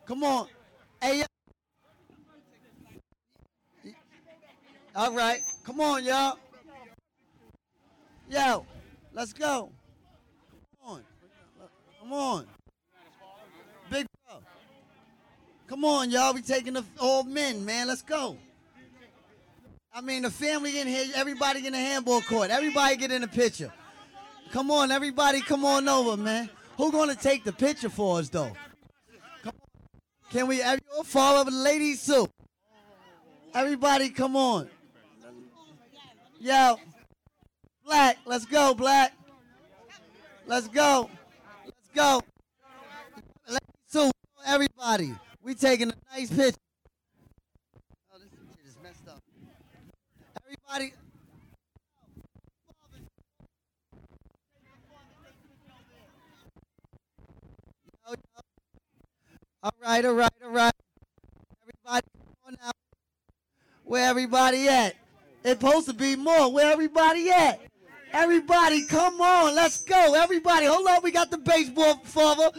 [0.05, 0.47] Come on.
[1.01, 1.23] Hey.
[4.93, 5.39] All right.
[5.63, 6.37] Come on, y'all.
[8.29, 8.65] Yo,
[9.13, 9.71] let's go.
[12.13, 12.45] Come on.
[13.89, 14.37] Big bro.
[15.65, 16.31] Come on, y'all.
[16.35, 17.87] We taking the old men, man.
[17.87, 18.37] Let's go.
[19.91, 22.51] I mean, the family in here, everybody in the handball court.
[22.51, 23.73] Everybody get in the picture.
[24.51, 26.51] Come on, everybody, come on over, man.
[26.77, 28.51] Who gonna take the picture for us, though?
[30.29, 32.27] Can we have you follow ladies too?
[33.55, 34.69] Everybody, come on.
[36.39, 36.75] Yo,
[37.83, 39.13] Black, let's go, Black.
[40.45, 41.09] Let's go.
[41.93, 42.21] Go.
[43.91, 44.09] Too,
[44.47, 45.13] everybody.
[45.43, 46.57] We taking a nice picture.
[48.11, 49.21] Oh, this shit is messed up.
[50.43, 50.93] Everybody.
[59.61, 60.73] All right, all right, all right.
[61.61, 62.07] Everybody,
[62.47, 62.73] on out.
[63.83, 64.95] Where everybody at?
[65.43, 66.51] It's supposed to be more.
[66.51, 67.61] Where everybody at?
[68.13, 70.13] Everybody, come on, let's go.
[70.13, 71.03] Everybody, hold up.
[71.03, 72.51] We got the baseball father,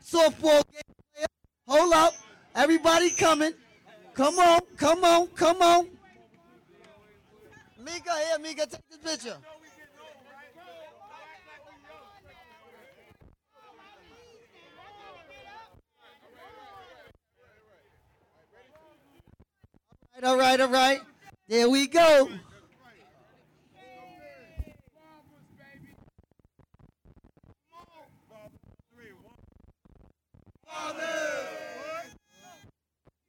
[0.00, 1.26] softball game.
[1.66, 2.14] Hold up.
[2.54, 3.52] Everybody coming.
[4.14, 5.88] Come on, come on, come on.
[7.84, 9.36] Mika, here, Mika, take this picture.
[20.22, 21.00] All right, all right, all right.
[21.48, 22.30] There we go.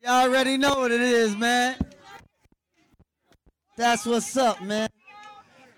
[0.01, 1.75] Y'all already know what it is, man.
[3.75, 4.87] That's what's up, man.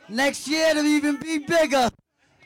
[0.10, 1.89] Next year it'll even be bigger.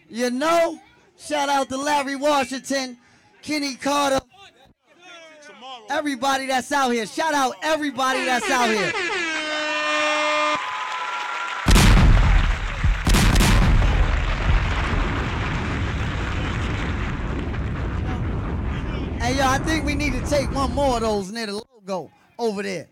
[0.08, 0.80] You know?
[1.18, 2.98] Shout out to Larry Washington,
[3.42, 4.22] Kenny Carter,
[5.90, 7.06] everybody that's out here.
[7.06, 8.92] Shout out everybody that's out here.
[19.32, 22.12] Hey yo, I think we need to take one more of those near the logo
[22.38, 22.90] over there.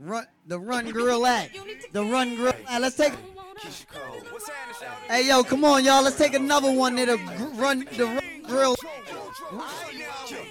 [0.00, 1.50] Run the Run Grill at
[1.92, 2.54] the Run Grill.
[2.70, 2.80] At.
[2.80, 3.12] Let's take.
[5.08, 6.02] Hey yo, come on y'all.
[6.02, 8.74] Let's take another one near the gr- Run the Run Grill.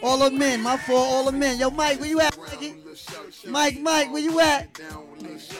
[0.04, 1.12] All the men, my fault.
[1.12, 1.58] All the men.
[1.58, 2.76] Yo, Mike, where you at, Mikey?
[3.48, 4.80] Mike, Mike, where you at?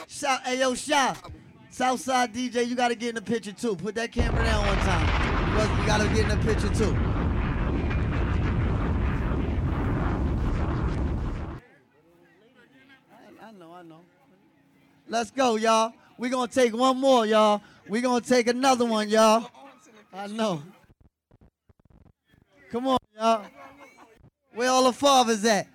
[0.06, 1.16] Shout, hey yo, Shy.
[1.70, 3.74] Southside DJ, you gotta get in the picture too.
[3.74, 5.80] Put that camera down one time.
[5.80, 6.96] You gotta get in the picture too.
[13.44, 14.00] I know, I know.
[15.08, 15.92] Let's go, y'all.
[16.16, 17.60] We're gonna take one more, y'all.
[17.88, 19.50] We're gonna take another one, y'all.
[20.12, 20.62] I know.
[22.70, 23.44] Come on, y'all.
[24.54, 25.66] Where all the fathers at?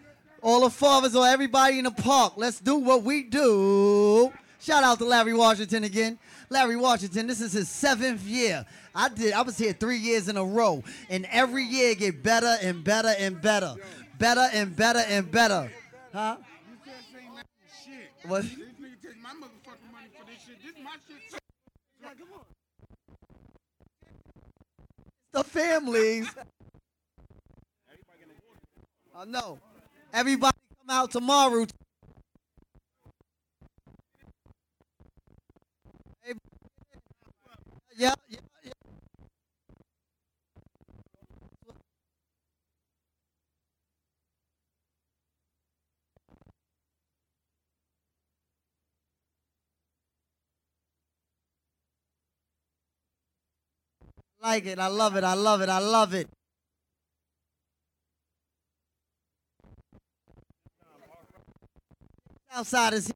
[0.42, 2.34] All the fathers or everybody in the park.
[2.38, 4.32] Let's do what we do.
[4.62, 6.18] Shout out to Larry Washington again.
[6.50, 8.66] Larry Washington, this is his seventh year.
[8.96, 9.34] I did.
[9.34, 13.14] I was here three years in a row, and every year get better and better
[13.20, 13.76] and better,
[14.18, 15.72] better and better and better.
[16.12, 16.38] Huh?
[18.26, 18.46] What?
[25.32, 26.28] The families.
[29.16, 29.60] I know.
[30.14, 31.66] Everybody come out tomorrow.
[37.98, 38.40] Yeah, yeah,
[54.42, 54.80] like it.
[54.80, 55.24] I love it.
[55.24, 55.70] I love it.
[55.70, 56.28] I love it.
[62.52, 63.16] Outside is here.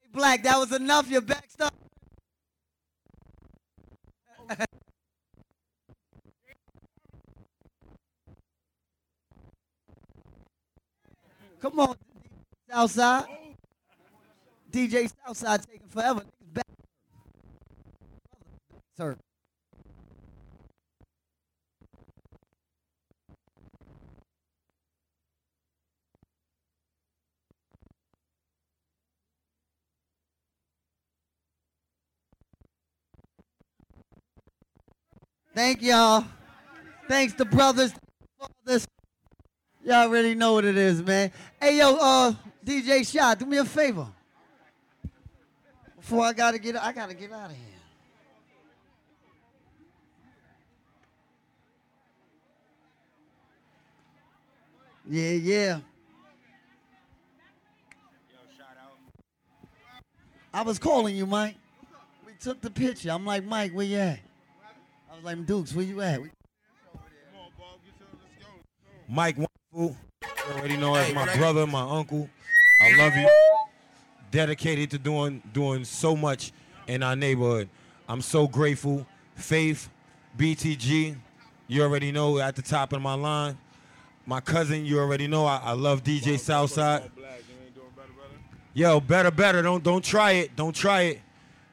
[0.00, 1.08] Hey, Black, that was enough.
[1.10, 1.74] You're backed up.
[11.60, 11.96] Come on,
[12.70, 13.47] Southside.
[14.70, 16.20] DJ Southside taking forever.
[16.20, 16.64] Niggas back.
[18.96, 19.16] Sir.
[35.54, 36.24] Thank y'all.
[37.08, 37.92] Thanks to brothers,
[38.38, 38.86] fathers.
[39.82, 41.32] Y'all already know what it is, man.
[41.60, 42.32] Hey, yo, uh,
[42.64, 44.06] DJ Shot, do me a favor.
[46.08, 47.66] Before I gotta get, I gotta get out of here.
[55.06, 55.80] Yeah, yeah.
[60.54, 61.56] I was calling you, Mike.
[62.24, 63.10] We took the picture.
[63.10, 64.20] I'm like, Mike, where you at?
[65.12, 66.22] I was like, Dukes, where you at?
[66.22, 66.30] We-
[69.10, 69.94] Mike Wonderful.
[70.22, 72.30] You already know as my brother, my uncle.
[72.80, 73.57] I love you.
[74.30, 76.52] Dedicated to doing doing so much
[76.86, 77.68] in our neighborhood.
[78.08, 79.06] I'm so grateful.
[79.34, 79.88] Faith,
[80.36, 81.16] BTG,
[81.68, 83.56] you already know at the top of my line.
[84.26, 87.10] My cousin, you already know I, I love DJ Southside.
[88.74, 89.62] Yo, better, better.
[89.62, 90.54] Don't don't try it.
[90.56, 91.20] Don't try it.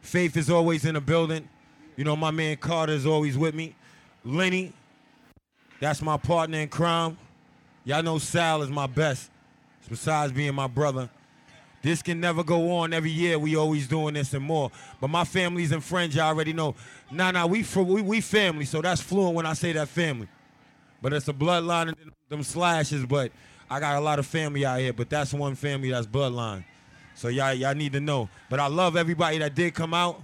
[0.02, 1.48] Faith is always in the building.
[1.96, 3.76] You know, my man Carter is always with me.
[4.24, 4.74] Lenny,
[5.80, 7.18] that's my partner in crime.
[7.84, 9.30] Y'all know Sal is my best,
[9.90, 11.10] besides being my brother.
[11.86, 13.38] This can never go on every year.
[13.38, 14.72] We always doing this and more.
[15.00, 16.74] But my families and friends, y'all already know.
[17.12, 20.28] Nah, nah, we, we we family, so that's fluent when I say that family.
[21.00, 23.06] But it's a bloodline and them slashes.
[23.06, 23.32] But
[23.70, 24.94] I got a lot of family out here.
[24.94, 26.66] But that's one family that's bloodline.
[27.14, 28.30] So y'all y'all need to know.
[28.50, 30.24] But I love everybody that did come out.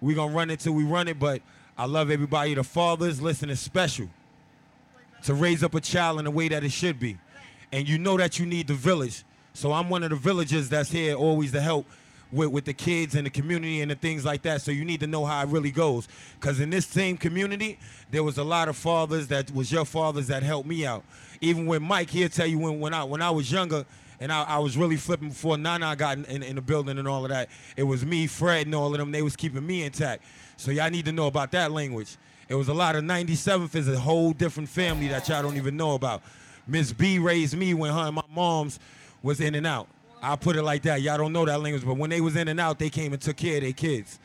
[0.00, 1.18] We gonna run it till we run it.
[1.18, 1.42] But
[1.76, 2.54] I love everybody.
[2.54, 4.08] The fathers, listen, it's special
[5.24, 7.18] to raise up a child in the way that it should be.
[7.72, 9.22] And you know that you need the village.
[9.54, 11.86] So I'm one of the villagers that's here always to help
[12.32, 14.62] with, with the kids and the community and the things like that.
[14.62, 16.08] So you need to know how it really goes.
[16.40, 17.78] Because in this same community,
[18.10, 21.04] there was a lot of fathers that was your fathers that helped me out.
[21.40, 23.84] Even with Mike, he'll tell you when, when I when I was younger
[24.18, 27.06] and I, I was really flipping before Nana got in, in, in the building and
[27.06, 27.48] all of that.
[27.76, 29.12] It was me, Fred, and all of them.
[29.12, 30.24] They was keeping me intact.
[30.56, 32.16] So y'all need to know about that language.
[32.48, 35.76] It was a lot of 97th is a whole different family that y'all don't even
[35.76, 36.22] know about.
[36.66, 38.80] Miss B raised me when her and my moms
[39.24, 39.88] was in and out.
[40.22, 41.02] I'll put it like that.
[41.02, 43.20] Y'all don't know that language, but when they was in and out, they came and
[43.20, 44.20] took care of their kids.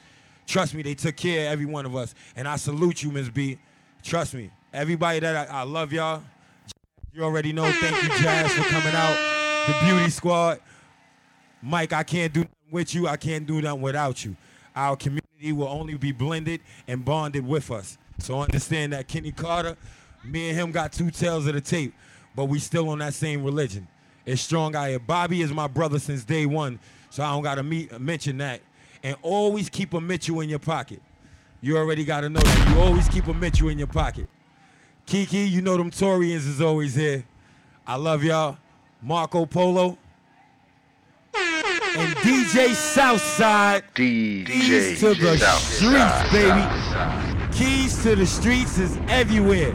[0.45, 2.13] Trust me, they took care of every one of us.
[2.35, 3.57] And I salute you, Miss B.
[4.03, 4.51] Trust me.
[4.73, 6.21] Everybody that I, I love y'all.
[7.13, 7.71] You already know.
[7.71, 9.15] Thank you, Jazz, for coming out.
[9.67, 10.59] The Beauty Squad.
[11.61, 13.07] Mike, I can't do nothing with you.
[13.07, 14.35] I can't do nothing without you.
[14.75, 17.97] Our community will only be blended and bonded with us.
[18.19, 19.77] So understand that Kenny Carter,
[20.23, 21.93] me and him got two tails of the tape,
[22.35, 23.87] but we still on that same religion.
[24.29, 24.99] It's strong out here.
[24.99, 28.61] Bobby is my brother since day one, so I don't gotta meet, mention that.
[29.01, 31.01] And always keep a Mitchell in your pocket.
[31.61, 32.69] You already gotta know that.
[32.69, 34.29] You always keep a Mitchell in your pocket.
[35.07, 37.25] Kiki, you know them Torians is always here.
[37.87, 38.59] I love y'all.
[39.01, 39.97] Marco Polo.
[41.33, 43.83] And DJ Southside.
[43.95, 46.27] DJ Keys to the Southside.
[46.27, 47.57] streets, baby.
[47.57, 49.71] Keys to the streets is everywhere.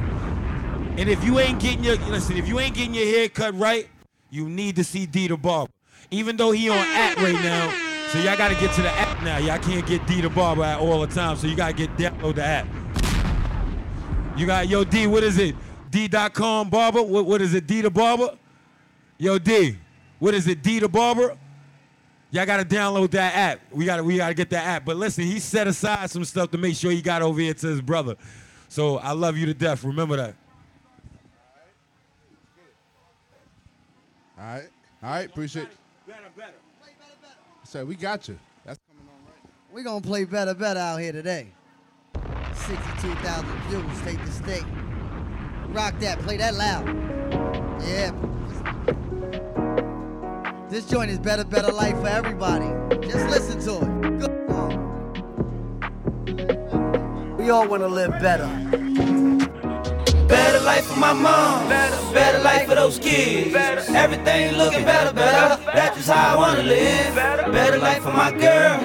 [0.96, 3.88] And if you ain't getting your listen, if you ain't getting your hair cut right,
[4.34, 5.70] you need to see D the Barber.
[6.10, 7.72] Even though he on app right now,
[8.08, 9.38] so y'all gotta get to the app now.
[9.38, 12.34] Y'all can't get D the Barber at all the time, so you gotta get download
[12.34, 12.66] the app.
[14.36, 15.54] You got yo D, what is it?
[15.90, 17.00] D.com barber?
[17.00, 17.68] What, what is it?
[17.68, 18.36] D the Barber?
[19.16, 19.78] Yo D,
[20.18, 20.60] what is it?
[20.60, 21.36] D the Barber?
[22.32, 23.60] Y'all gotta download that app.
[23.70, 24.84] We gotta we gotta get that app.
[24.84, 27.66] But listen, he set aside some stuff to make sure he got over here to
[27.68, 28.16] his brother.
[28.68, 29.84] So I love you to death.
[29.84, 30.34] Remember that.
[34.38, 34.68] All right.
[35.02, 35.26] All right.
[35.28, 35.76] Appreciate it.
[36.06, 36.52] Better, better.
[36.82, 37.34] Play better, better.
[37.64, 38.38] So we got you.
[38.64, 39.50] That's coming on right now.
[39.72, 41.52] We're gonna play better, better out here today.
[42.54, 44.64] 62,000 views, state to state.
[45.68, 46.86] Rock that, play that loud.
[47.86, 48.12] Yeah.
[50.68, 52.70] This joint is better, better life for everybody.
[53.06, 54.20] Just listen to it.
[54.20, 54.80] Good song.
[57.38, 58.48] We all wanna live better.
[60.28, 61.68] Better life for my mom.
[61.68, 63.54] Better, life for those kids.
[63.88, 65.62] Everything looking better, better.
[65.74, 67.14] That's just how I wanna live.
[67.52, 68.78] Better life for my girl.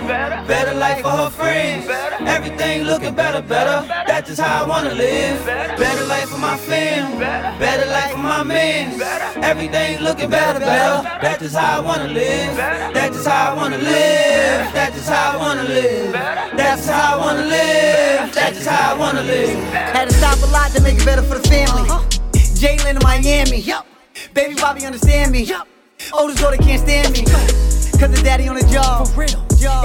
[0.48, 1.88] Better life for her friends.
[2.20, 3.88] Everything looking better, better.
[4.08, 5.46] That's just how I wanna live.
[5.46, 7.20] Better life for my fam.
[7.60, 9.00] Better life for my men.
[9.44, 11.04] Everything looking better, better.
[11.22, 12.56] That's just how I wanna live.
[12.94, 14.74] That's just how I wanna live.
[14.74, 16.12] That's just how I wanna live.
[16.58, 18.34] That's how I wanna live.
[18.34, 19.58] That's just how I wanna live.
[19.74, 21.88] Had to stop a lot to make it better for the family.
[22.34, 23.60] Jalen in Miami.
[23.60, 23.86] Yep.
[24.34, 25.44] Baby Bobby understand me.
[25.44, 25.68] Yep.
[26.14, 27.24] Oldest daughter can't stand me.
[27.24, 29.08] Cause the daddy on the job.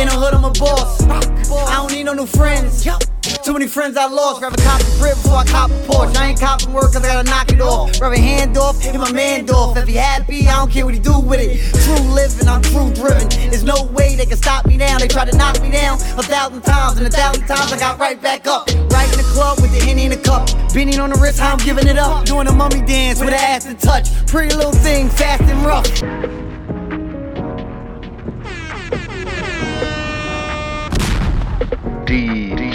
[0.01, 1.03] In the hood, I'm a boss.
[1.03, 2.86] I don't need no new friends.
[3.25, 4.43] Too many friends I lost.
[4.43, 6.14] Rather cop a crib before I cop a Porsche.
[6.16, 7.99] I ain't copping work cause I gotta knock it off.
[7.99, 9.79] Rather hand off, hit my man off.
[9.79, 11.57] If he happy, I don't care what he do with it.
[11.85, 13.29] True living, I'm true driven.
[13.49, 14.99] There's no way they can stop me now.
[14.99, 17.99] They try to knock me down a thousand times, and a thousand times I got
[17.99, 18.68] right back up.
[18.91, 20.49] Right in the club with the henny in the cup.
[20.75, 22.27] Beanie on the wrist, how I'm giving it up.
[22.27, 24.27] Doing a mummy dance with an ass to touch.
[24.27, 26.35] Pretty little thing, fast and rough.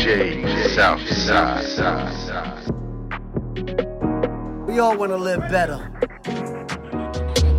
[0.10, 1.66] Southside.
[4.68, 5.80] We all wanna live better.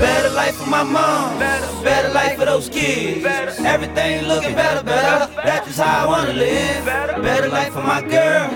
[0.01, 3.22] Better life for my mom, better, better life for those kids.
[3.22, 3.53] Better.
[3.66, 5.30] Everything looking better, better.
[5.44, 6.84] That's just how I wanna live.
[6.86, 8.48] Better life for my girl,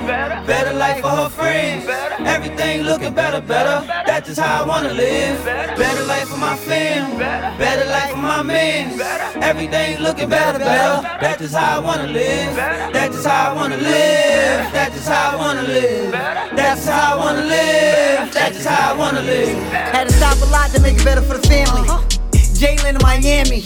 [0.47, 1.87] better life for her friends.
[2.21, 3.87] Everything looking better, better.
[4.07, 5.45] That's just how I wanna live.
[5.45, 7.19] Better life for my fam,
[7.59, 8.99] better life for my men.
[9.43, 11.03] Everything looking better, better.
[11.21, 12.57] That's just how I wanna live.
[12.57, 14.73] That's just how I wanna live.
[14.73, 16.13] That's just how I wanna live.
[16.57, 18.33] That's how I wanna live.
[18.33, 19.59] That's just how I wanna live.
[19.93, 21.89] Had to stop a lot to make it better for the family.
[21.89, 22.01] Uh-huh.
[22.33, 23.63] Jalen in Miami.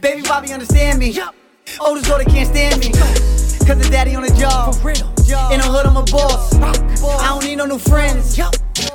[0.00, 1.18] Baby Bobby understand me.
[1.80, 2.90] Oldest daughter can't stand me.
[2.92, 4.74] Cause the daddy on the job.
[4.76, 5.08] For real.
[5.52, 6.54] In the hood, I'm a boss.
[6.54, 8.38] I don't need no new friends.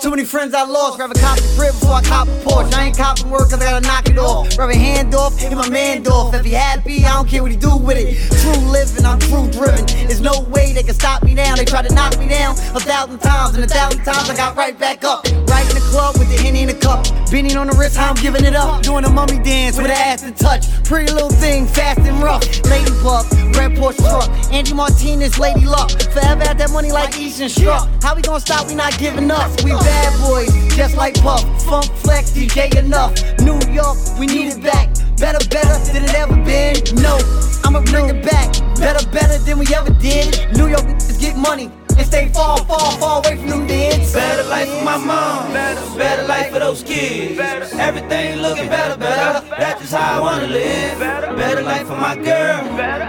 [0.02, 1.00] Too many friends I lost.
[1.00, 2.74] Rather cop the crib before I cop a Porsche.
[2.74, 4.56] I ain't copping work cause I gotta knock it off.
[4.58, 6.36] Rather hand off, hit my man off.
[6.36, 8.16] If he happy, I don't care what he do with it.
[8.41, 9.86] True living, I'm true driven.
[10.06, 11.56] There's no way they can stop me now.
[11.56, 14.56] They try to knock me down a thousand times, and a thousand times I got
[14.56, 15.26] right back up.
[15.50, 17.04] Right in the club with the henny in the cup.
[17.34, 18.84] Beanie on the wrist, how I'm giving it up.
[18.84, 20.68] Doing a mummy dance with an ass to touch.
[20.84, 22.43] Pretty little thing, fast and rough.
[22.70, 23.26] Ladybug,
[23.58, 24.30] red Porsche truck.
[24.54, 25.89] Andy Martinez, Lady Luck.
[26.14, 27.89] Forever had that money like Easton Struck.
[28.04, 28.68] How we gonna stop?
[28.68, 29.50] We not giving up.
[29.64, 31.44] We bad boys, just like Puff.
[31.64, 33.14] Funk Flex, DJ enough.
[33.40, 34.88] New York, we need it back.
[35.18, 36.76] Better, better than it ever been.
[37.02, 37.16] No,
[37.64, 38.48] I'ma bring it back.
[38.78, 40.28] Better, better than we ever did.
[40.58, 44.14] New York niggas get money and stay far, far, far away from them deeds.
[44.14, 47.39] Better life for my mom, better, better life for those kids.
[47.74, 49.45] Everything looking better, better.
[49.58, 51.00] That's just how I wanna live.
[51.00, 52.62] Better life for my girl,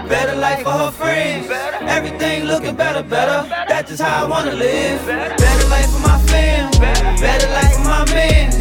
[0.09, 1.47] better life for her friends.
[1.81, 3.47] Everything looking better, better.
[3.67, 5.05] That's just how I wanna live.
[5.05, 6.71] Better life for my fam,
[7.19, 8.53] better life for my men.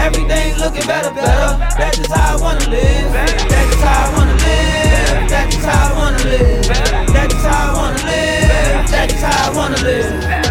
[0.00, 1.50] Everything looking better, better.
[1.78, 3.12] That's just how I wanna live.
[3.12, 5.28] That's just how I wanna live.
[5.30, 6.66] That's just how I wanna live.
[7.14, 8.33] That's just how I wanna live.
[9.24, 10.43] How I wanna live.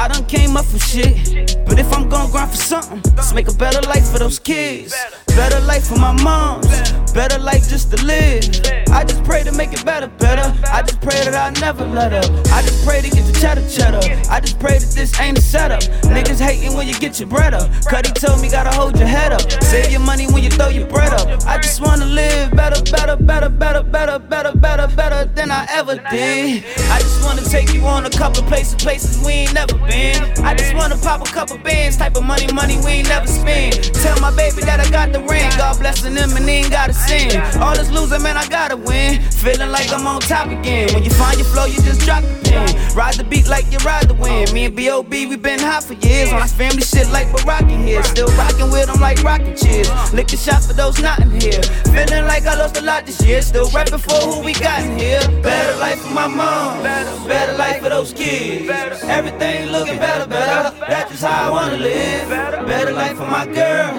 [0.00, 1.58] I done came up from shit.
[1.66, 4.94] But if I'm gonna grind for something, let's make a better life for those kids.
[5.26, 6.66] Better life for my moms.
[7.12, 8.42] Better life just to live.
[8.90, 10.56] I just pray to make it better, better.
[10.68, 12.24] I just pray that I never let up.
[12.48, 14.00] I just pray to get the cheddar cheddar.
[14.30, 15.82] I just pray that this ain't a setup.
[16.08, 17.68] Niggas hating when you get your bread up.
[17.84, 19.42] Cuddy told me gotta hold your head up.
[19.62, 21.28] Save your money when you throw your bread up.
[21.46, 25.96] I just wanna live better, better, better, better, better, better, better, better than I ever
[26.10, 26.64] did.
[26.90, 29.89] I just wanna take you on a couple places, places we ain't never been.
[29.92, 33.74] I just wanna pop a couple bands, type of money, money we ain't never spend.
[33.94, 35.50] Tell my baby that I got the ring.
[35.56, 37.40] God blessing them and he ain't gotta sin.
[37.60, 39.20] All this losing, man, I gotta win.
[39.22, 40.92] Feeling like I'm on top again.
[40.94, 42.96] When you find your flow, you just drop the pin.
[42.96, 44.52] Ride the beat like you ride the wind.
[44.52, 45.26] Me and B.O.B.
[45.26, 46.32] we been hot for years.
[46.32, 48.02] Our family shit like we're rocking here.
[48.02, 49.88] Still rocking with them like rocking cheers.
[50.12, 51.62] Lick the shot for those not in here.
[51.94, 53.42] Feeling like I lost a lot this year.
[53.42, 55.20] Still rapping for who we got in here.
[55.42, 56.82] Better life for my mom.
[56.82, 58.68] Better, life for those kids.
[59.04, 60.76] Everything looking better, better.
[60.80, 62.28] That's just how I wanna live.
[62.66, 63.90] Better life for my girl.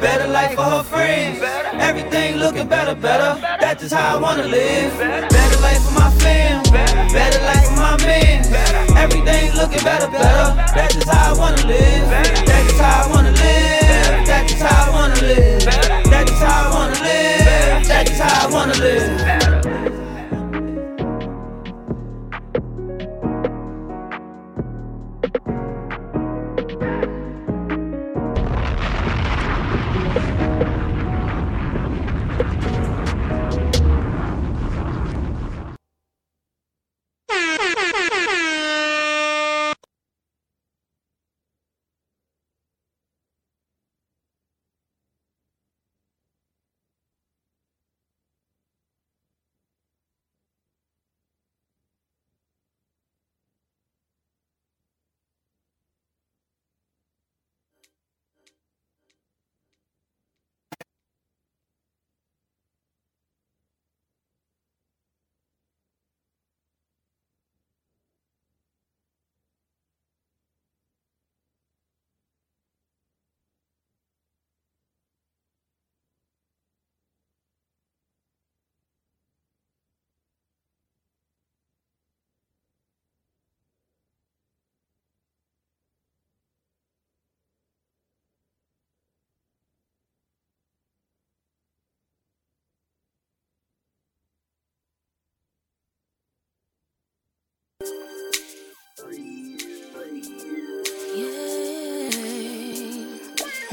[0.00, 1.42] Better life for her friends.
[1.88, 3.40] Everything looking better, better.
[3.60, 4.96] That's just how I wanna live.
[4.98, 6.62] Better life for my fam.
[7.12, 8.44] Better life for my men.
[8.96, 10.46] Everything looking better, better.
[10.76, 12.08] That's just how I wanna live.
[12.10, 13.23] That's just how I wanna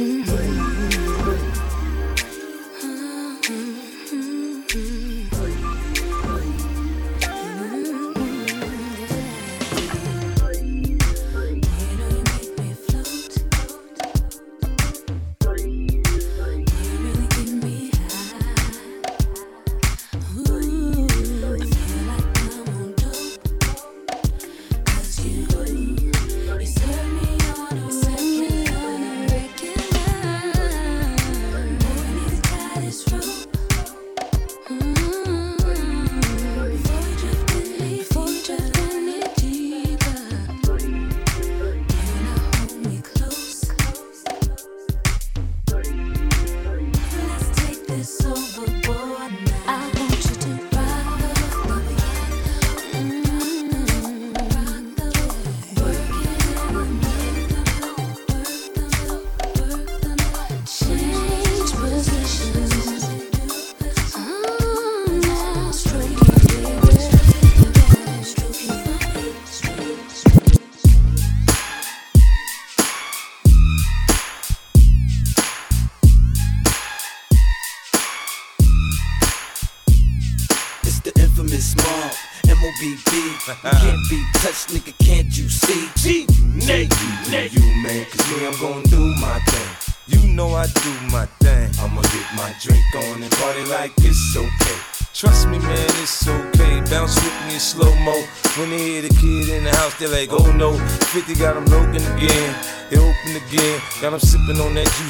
[0.02, 0.71] Change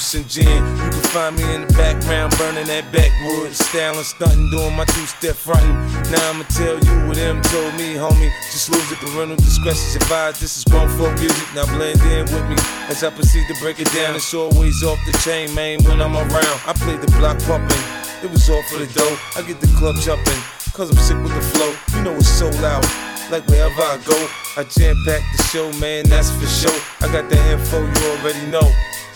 [0.02, 0.50] and gin.
[0.50, 3.54] You can find me in the background burning that backwood.
[3.54, 5.78] Styling, stunting, doing my two step fronting.
[6.10, 8.34] Now I'ma tell you what them told me, homie.
[8.50, 10.42] Just lose it, parental discretion's advised.
[10.42, 11.48] This is grown folk music.
[11.54, 12.58] Now blend in with me
[12.90, 14.16] as I proceed to break it down.
[14.16, 16.58] It's always off the chain, man, when I'm around.
[16.66, 17.84] I play the block pumping.
[18.26, 19.18] It was all for the dough.
[19.38, 20.42] I get the club jumping,
[20.74, 21.72] cause I'm sick with the flow.
[21.94, 22.84] You know it's so loud.
[23.30, 24.18] Like wherever I go,
[24.58, 26.82] I jam pack the show, man, that's for sure.
[27.00, 28.68] I got the info you already know.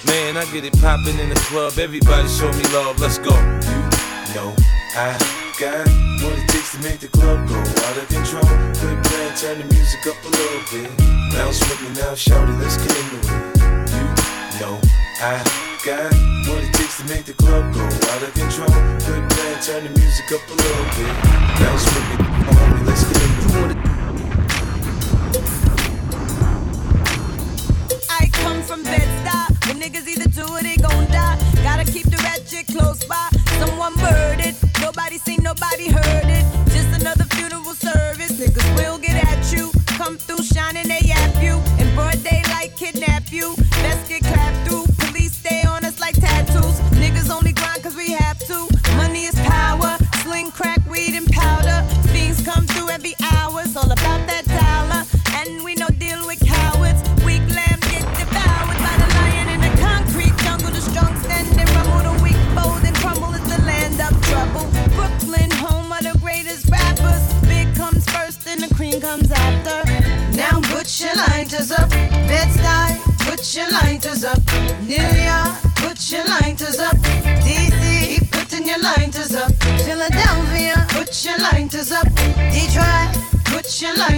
[0.08, 1.78] Man, I get it poppin' in the club.
[1.80, 3.34] Everybody show me love, let's go.
[3.34, 4.54] You know
[4.94, 5.18] I
[5.60, 5.88] got
[6.22, 8.46] what it takes to make the club go out of control.
[8.78, 10.90] Quit playing, turn the music up a little bit.
[11.34, 13.56] Bounce with me now, shout it, let's get into it.
[14.54, 14.76] You know
[15.22, 15.42] I
[15.86, 16.14] got
[16.48, 18.70] what it takes to make the club go out of control.
[19.06, 21.14] Quit playing, turn the music up a little bit.
[21.60, 23.15] Bounce with me, homie, let's get
[35.78, 36.35] seen, nobody heard it.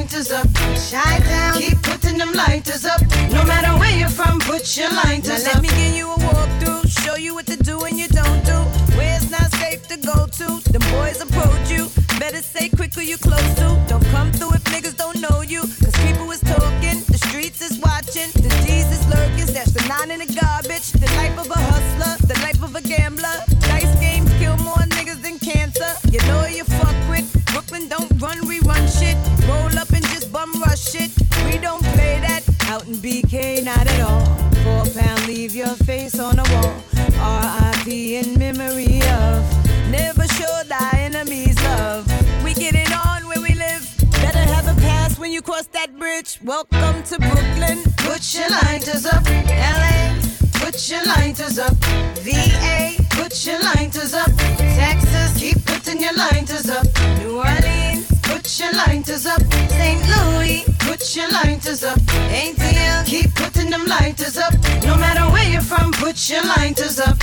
[0.08, 0.48] Lighters up.
[0.90, 3.02] Chi-Town, keep putting them lighters up.
[3.30, 5.56] No matter where you're from, put your lighters now up.
[5.56, 8.58] Let me give you a walkthrough, show you what to do and you don't do.
[8.96, 10.72] Where it's not safe to go to.
[10.72, 11.90] Them boys approach you.
[12.20, 13.68] Better say quick who you close to.
[13.90, 15.64] Don't come through if niggas don't know you.
[32.88, 34.26] BK, not at all.
[34.64, 36.74] Four pound, leave your face on the wall.
[37.20, 38.16] R.I.P.
[38.16, 39.44] in memory of.
[39.92, 42.08] Never show thy enemies love.
[42.46, 43.84] We get it on where we live.
[44.12, 46.40] Better have a pass when you cross that bridge.
[46.46, 47.84] Welcome to Brooklyn.
[47.98, 49.26] Put your lighters up.
[49.26, 50.16] LA.
[50.54, 51.74] Put your lighters up.
[52.24, 52.96] VA.
[53.10, 54.32] Put your lighters up.
[54.58, 55.38] Texas.
[55.38, 56.88] Keep putting your lighters up.
[57.20, 58.08] New Orleans.
[58.24, 59.42] Put your lighters up.
[59.70, 60.02] St.
[60.08, 60.67] Louis.
[60.98, 62.00] Put your lighters up.
[62.34, 63.02] ain't ATL.
[63.02, 64.52] Uh, keep putting them lighters up.
[64.84, 67.20] No matter where you're from, put your lighters up.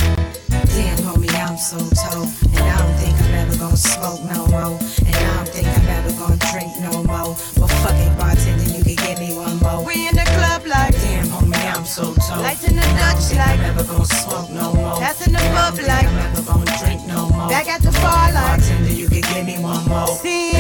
[0.71, 2.31] Damn, homie, I'm so told.
[2.55, 4.79] And I don't think I'm ever gonna smoke no more.
[5.05, 7.35] And I don't think I'm ever gonna drink no more.
[7.59, 9.85] But fuck it, bartender, you can give me one more.
[9.85, 12.21] We in the club like Damn, homie, I'm so told.
[12.23, 12.43] toe.
[12.43, 15.01] Lights in the Dutch like I'm Never gonna smoke no more.
[15.01, 17.49] Passing the bub like I'm never gonna drink no more.
[17.49, 20.07] Back at the bar like Bartender, you can give me one more.
[20.23, 20.54] See,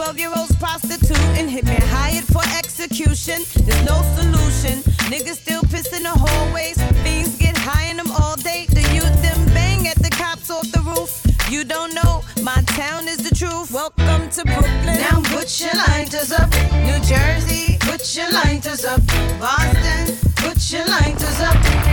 [0.00, 1.46] 12 year olds prostituting.
[1.46, 3.44] Hit me hired for execution.
[3.66, 4.80] There's no solution.
[5.12, 6.80] Niggas still piss in the hallways.
[7.04, 8.64] Fiends get high in them all day.
[8.70, 11.12] The youth them bang at the cops off the roof.
[11.50, 13.72] You don't know, my town is the truth.
[13.72, 14.96] Welcome to Brooklyn.
[15.04, 16.48] Now put your lighters up.
[16.88, 19.02] New Jersey, put your lighters up.
[19.38, 21.89] Boston, put your lighters up.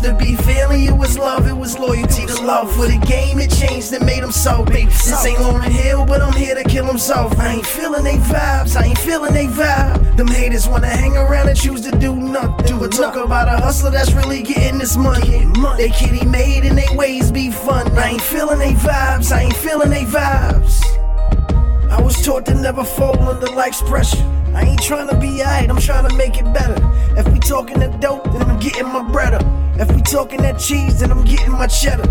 [0.00, 2.74] Supposed to be family, it was love, it was loyalty to love.
[2.74, 4.86] For the game, it changed and made them so big.
[4.86, 7.38] This ain't Lauryn Hill, but I'm here to kill soft.
[7.38, 10.16] I ain't feeling they vibes, I ain't feeling they vibe.
[10.16, 12.66] Them haters wanna hang around and choose to do nothing.
[12.66, 15.44] Do a talk about a hustler that's really getting this money.
[15.76, 17.92] They kitty made and they ways be fun.
[17.98, 20.80] I ain't feeling they vibes, I ain't feeling they vibes.
[21.90, 24.39] I was taught to never fall under life's pressure.
[24.54, 26.76] I ain't trying to be alright, I'm trying to make it better.
[27.16, 29.44] If we talking that dope, then I'm getting my bread up.
[29.78, 32.08] If we talking that cheese, then I'm getting my cheddar.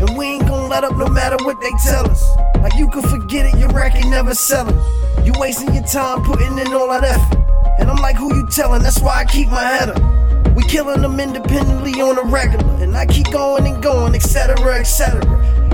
[0.00, 2.24] And we ain't gonna let up no matter what they tell us.
[2.56, 4.76] Like you can forget it, your record never selling.
[5.24, 7.38] You wasting your time putting in all that effort.
[7.78, 8.82] And I'm like, who you telling?
[8.82, 10.54] That's why I keep my head up.
[10.54, 12.64] We killing them independently on a regular.
[12.82, 15.22] And I keep going and going, etc., etc.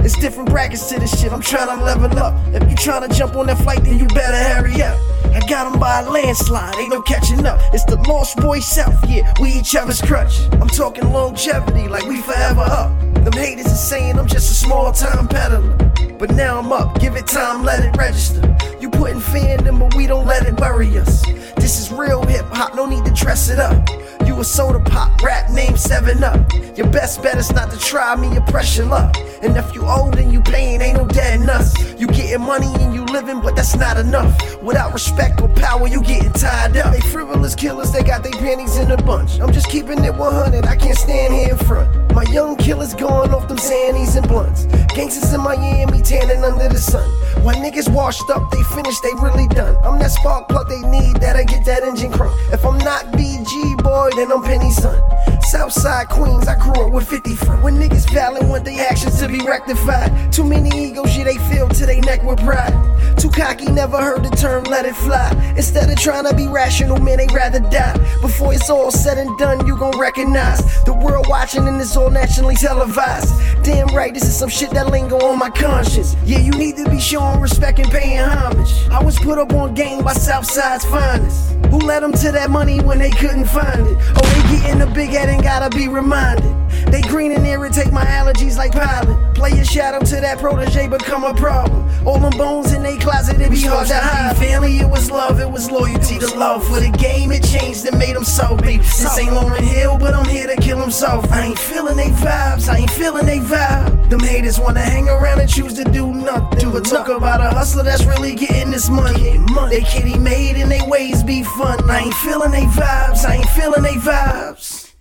[0.05, 2.35] It's different brackets to this shit, I'm trying to level up.
[2.55, 4.99] If you trying to jump on that flight, then you better hurry up.
[5.35, 7.61] I got him by a landslide, ain't no catching up.
[7.73, 10.41] It's the Lost Boy South, yeah, we each other's crutch.
[10.53, 12.99] I'm talking longevity, like we forever up.
[13.25, 15.77] Them haters is saying I'm just a small time peddler.
[16.19, 18.57] But now I'm up, give it time, let it register.
[18.81, 21.25] You putting fandom, but we don't let it worry us.
[21.57, 23.89] This is real hip hop, no need to dress it up.
[24.35, 26.53] You a soda pop, rap name 7 Up.
[26.77, 29.17] Your best bet is not to try me, your pressure luck.
[29.45, 31.79] And if you old and you paying, ain't no dead nuts.
[32.01, 34.35] You getting money and you living, but that's not enough.
[34.61, 36.93] Without respect or power, you getting tied up.
[36.93, 39.39] They frivolous killers, they got their panties in a bunch.
[39.39, 42.05] I'm just keeping it 100, I can't stand here in front.
[42.13, 44.67] My young killers going off them Xannies and blunts.
[44.95, 47.09] Gangsters in Miami tanning under the sun.
[47.45, 49.77] When niggas washed up, they finished, they really done.
[49.85, 52.35] I'm that spark plug they need, that I get that engine crunk.
[52.53, 55.01] If I'm not BG boy, then I'm Penny son.
[55.43, 57.63] Southside Queens, I grew up with 50 front.
[57.63, 60.33] When niggas violent want their actions to be rectified.
[60.33, 62.73] Too many egos, yeah, they feel to they neck with pride.
[63.19, 65.31] Too cocky, never heard the term let it fly.
[65.57, 67.97] Instead of trying to be rational, man, they rather die.
[68.21, 72.11] Before it's all said and done, you gon' recognize the world watching and it's all
[72.11, 73.33] nationally televised.
[73.63, 76.17] Damn right, this is some shit that linger on my conscience.
[76.25, 78.73] Yeah, you need to be showing respect and paying homage.
[78.91, 81.53] I was put up on game by Southside's finest.
[81.67, 84.14] Who led them to that money when they couldn't find it?
[84.17, 86.53] Oh, they getting a big head and gotta be reminded.
[86.91, 89.33] They green and irritate my allergies like pollen.
[89.35, 91.91] Play a shadow to that protege, become a problem.
[92.07, 94.37] All them bones in they closet, it be hard to hide.
[94.37, 96.67] Family, it was love, it was loyalty the love.
[96.67, 98.81] For the game, it changed and made them so big.
[98.81, 101.33] This ain't Lauryn Hill, but I'm here to kill them soft.
[101.33, 104.11] I ain't feeling they vibes, I ain't feeling they vibe.
[104.11, 106.59] Them haters wanna hang around and choose to do nothing.
[106.59, 109.39] Do a talk about a hustler that's really getting this money.
[109.71, 111.91] They kitty made and they ways be fun.
[111.91, 114.95] I ain't feeling they vibes, I ain't feeling they vibes.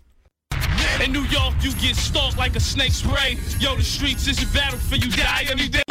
[1.04, 3.38] In New York, you get stalked like a snake spray.
[3.60, 5.82] Yo, the streets is a battlefield, you die any day.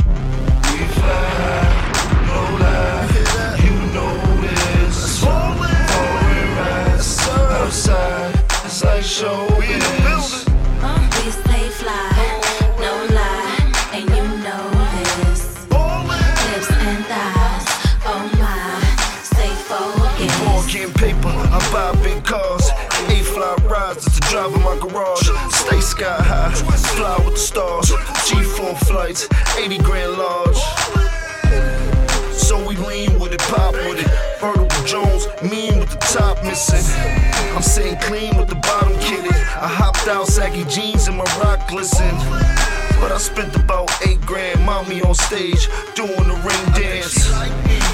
[7.62, 8.34] Outside,
[8.64, 9.46] it's like show
[26.02, 26.50] sky high,
[26.96, 27.90] fly with the stars.
[28.26, 30.60] G4 flights, 80 grand large.
[32.34, 34.10] So we lean with it, pop with it.
[34.40, 36.82] Vertical Jones, mean with the top missing.
[37.54, 39.36] I'm sitting clean with the bottom kitted.
[39.66, 42.14] I hopped out, saggy jeans and my rock glisten.
[43.00, 47.14] But I spent about eight grand, mommy on stage, doing the ring dance.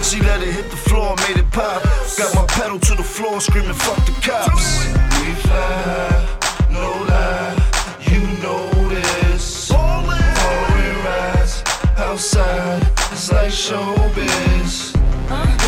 [0.08, 1.82] She let it hit the floor, made it pop.
[2.16, 4.86] Got my pedal to the floor, screaming, fuck the cops.
[5.20, 6.38] We fly,
[6.70, 7.57] no lie,
[8.42, 9.70] notice.
[9.70, 11.62] Rolling rides
[11.96, 12.82] outside,
[13.12, 14.94] it's like showbiz.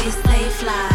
[0.04, 0.90] We stay fly,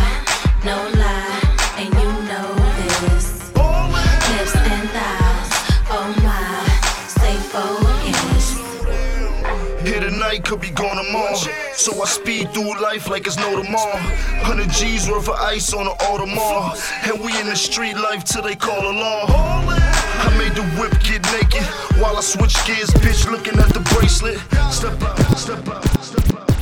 [0.63, 1.41] no lie,
[1.77, 2.55] and you know
[2.99, 3.51] this.
[3.51, 4.01] Ballin'.
[4.31, 5.49] Hips and thighs,
[5.91, 6.65] oh my,
[7.07, 8.57] stay focused.
[9.85, 11.35] Here tonight could be gone tomorrow,
[11.73, 13.97] so I speed through life like it's no tomorrow.
[14.41, 18.41] Hundred G's worth of ice on the Audemars, and we in the street life till
[18.41, 19.29] they call alarm.
[19.29, 19.94] law
[20.37, 21.63] made the whip get naked
[22.01, 24.39] while I switch gears, bitch, looking at the bracelet.
[24.71, 26.54] Step out, step out, step out.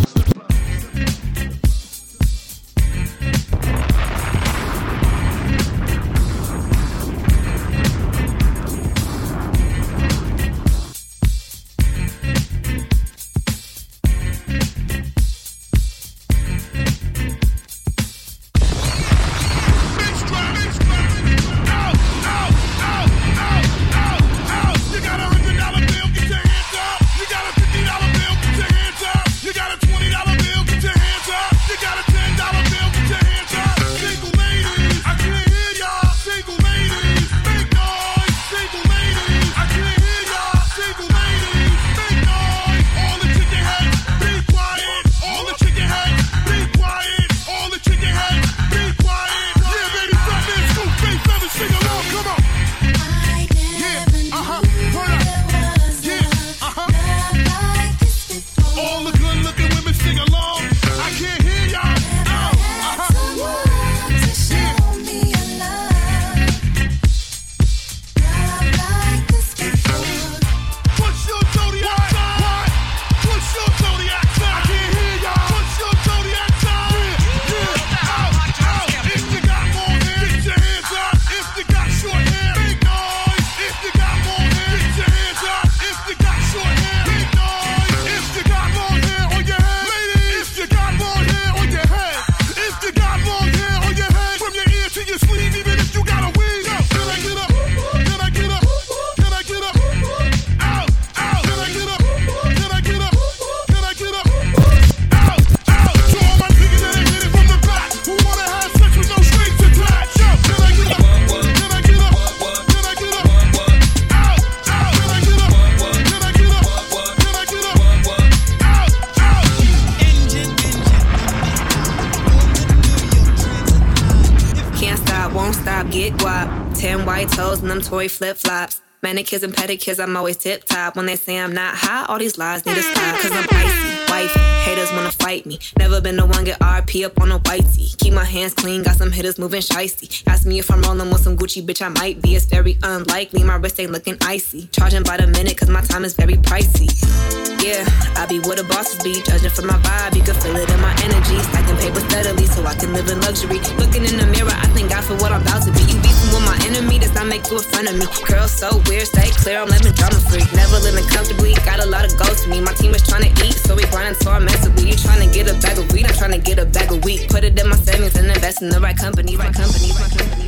[128.04, 128.82] Toy flip flops.
[129.01, 130.95] Manicures and pedicures, I'm always tip top.
[130.95, 133.20] When they say I'm not hot, all these lies need to stop.
[133.20, 134.39] Cause I'm icy, wifey.
[134.39, 135.60] Haters wanna fight me.
[135.78, 137.97] Never been the one get RP up on a whitey.
[137.97, 140.24] Keep my hands clean, got some hitters moving shicey.
[140.28, 142.36] Ask me if I'm rolling with some Gucci, bitch, I might be.
[142.36, 144.68] It's very unlikely, my wrist ain't looking icy.
[144.68, 147.53] Charging by the minute, cause my time is very pricey.
[147.64, 147.88] Yeah,
[148.20, 149.24] I be where the bosses be.
[149.24, 151.39] Judging from my vibe, you can feel it in my energy.
[151.47, 153.64] Stacking paper steadily so I can live in luxury.
[153.80, 155.80] Looking in the mirror, I thank God for what I'm about to be.
[155.88, 158.03] You beefing with my enemy, does not make you a friend of me.
[158.28, 160.43] Girl, so weird, stay clear, I'm living drama free.
[160.51, 162.59] Never living comfortably, got a lot of goals to me.
[162.59, 164.84] My team is trying to eat, so we grinding so immensely.
[164.84, 166.99] You trying to get a bag of weed, I'm trying to get a bag of
[167.07, 167.32] wheat.
[167.32, 170.43] Put it in my savings and invest in the right company, right company, right company.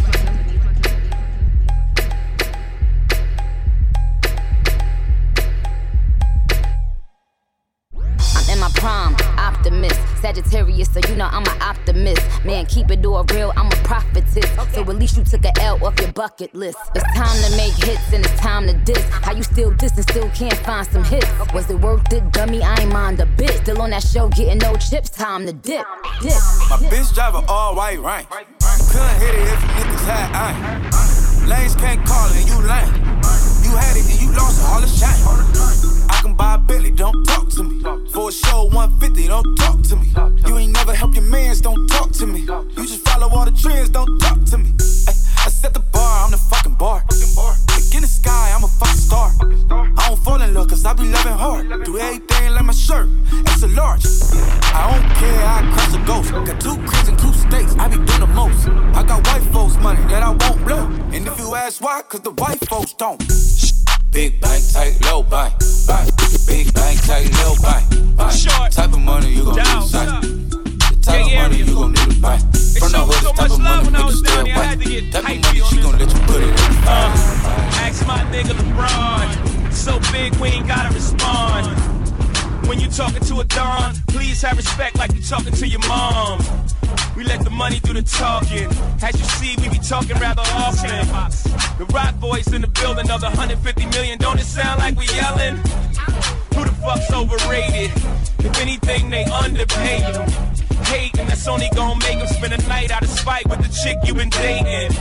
[8.75, 12.21] Prime, optimist, Sagittarius, so you know I'm an optimist.
[12.45, 14.49] Man, keep it all real, I'm a prophetess.
[14.73, 16.77] So at least you took a L off your bucket list.
[16.93, 19.03] It's time to make hits and it's time to diss.
[19.09, 21.27] How you still diss and still can't find some hits?
[21.53, 22.61] Was it worth it, dummy?
[22.61, 23.51] I ain't mind a bit.
[23.63, 25.85] Still on that show, getting no chips, time to dip.
[26.21, 26.33] Dip.
[26.69, 28.27] My bitch drive a all white rank.
[28.29, 31.49] Couldn't hit it if you niggas had iron.
[31.49, 32.93] Lanes can't call it, you lame.
[33.63, 36.04] You had it and you lost it, all the shine.
[36.25, 37.83] Can buy a don't talk to me.
[38.09, 40.11] For a show 150, don't talk to me.
[40.47, 42.39] You ain't never help your mans, don't talk to me.
[42.39, 44.73] You just follow all the trends, don't talk to me.
[45.07, 47.03] I set the bar, I'm the fucking bar.
[47.93, 49.29] In the sky, I'm a fucking star.
[49.69, 51.85] I don't fall in love, cause I be loving hard.
[51.85, 53.07] Do everything like my shirt,
[53.45, 54.03] it's a large.
[54.73, 56.31] I don't care, I cross a ghost.
[56.31, 58.67] Got two cribs and two states, I be doing the most.
[58.97, 60.85] I got white folks' money that I won't blow.
[61.13, 63.21] And if you ask why, cause the white folks don't.
[64.15, 65.53] Big bank, tight, low bank,
[65.85, 66.09] bank.
[66.47, 67.83] Big bank, tight, low bank,
[68.15, 68.71] bank.
[68.71, 70.21] Type of money you gon' need sight.
[70.21, 72.37] The type of money you gon' need to buy.
[72.79, 74.75] From the hood, the type of money you can still buy.
[75.11, 77.11] Type of money she gon' let you put it in fire.
[77.83, 79.73] Ask my nigga LeBron.
[79.73, 82.04] So big, we ain't gotta respond.
[82.67, 86.39] When you talking to a Don, please have respect like you talking to your mom.
[87.15, 88.67] We let the money do the talking.
[89.01, 91.05] As you see, we be talking rather often.
[91.77, 94.17] The Roc Boys in the building of the 150 million.
[94.17, 95.57] Don't it sound like we yelling?
[96.55, 97.91] Who the fuck's overrated.
[98.39, 100.29] If anything, they underpaid him.
[100.85, 103.97] Hating, that's only gonna make him spend a night out of spite with the chick
[104.05, 104.91] you been dating.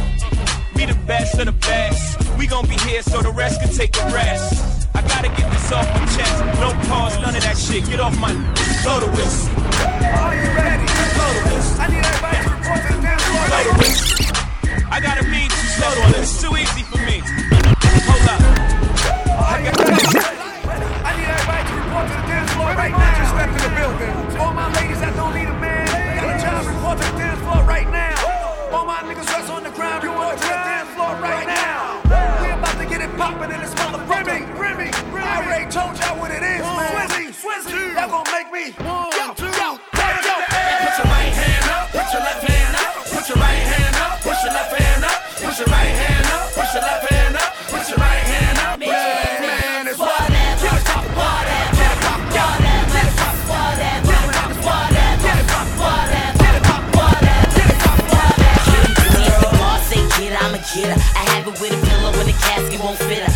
[0.76, 2.38] Be the best of the best.
[2.38, 4.84] We gon' be here so the rest can take a rest.
[4.95, 6.38] I gotta get this off my chest.
[6.62, 7.86] No pause, none of that shit.
[7.86, 8.30] Get off my
[8.86, 9.51] blow the whistle.
[9.51, 10.86] Are you ready?
[11.18, 11.80] Blow the whistle.
[11.82, 13.45] I need everybody to report to the dance floor.
[13.51, 14.14] Blow the whistle.
[14.95, 16.22] I gotta mean too slow on it.
[16.22, 17.18] It's too easy for me.
[18.07, 18.38] Hold up.
[19.34, 23.18] I got I need everybody to report to the dance floor right now.
[23.18, 24.14] Just step in the building.
[24.38, 27.40] All my ladies that don't need a man, got a job, report to the dance
[27.42, 28.14] floor right now.
[28.70, 31.99] All my niggas that's on the ground, report to the dance floor right now.
[32.42, 34.03] We about to get it poppin' in this motherfucker.
[35.55, 37.09] Remy, Remy, I already told y'all what it is, man.
[37.09, 38.74] Swizzy, Swizzy, y'all gonna make me.
[38.74, 39.78] Yo, yo, yo, yo.
[39.94, 44.20] Put your right hand up, put your left hand up, put your right hand up,
[44.20, 47.55] push your left hand up, push your right hand up, push your left hand up,
[47.70, 48.80] put your right hand up.
[48.80, 50.34] Yeah, man, it's what?
[60.74, 60.98] Get her.
[61.14, 63.34] I have it with a pillow and a casket won't fit her.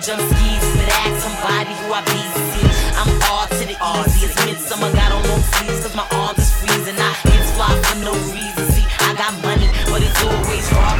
[0.00, 2.22] Jump skis, but ask somebody who I be.
[2.50, 4.36] See, I'm all to the easiest.
[4.46, 6.96] Midsummer got on no sleeves, cause my arms is freezing.
[6.98, 8.64] I hits fly for no reason.
[8.72, 10.90] See, I got money, but it's always raw.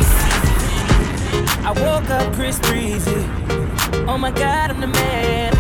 [1.62, 3.24] I woke up Chris Breezy.
[4.08, 5.56] Oh my god, I'm the man.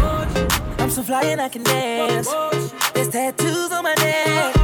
[0.78, 2.28] I'm so fly and I can dance.
[2.94, 4.56] There's tattoos on my neck.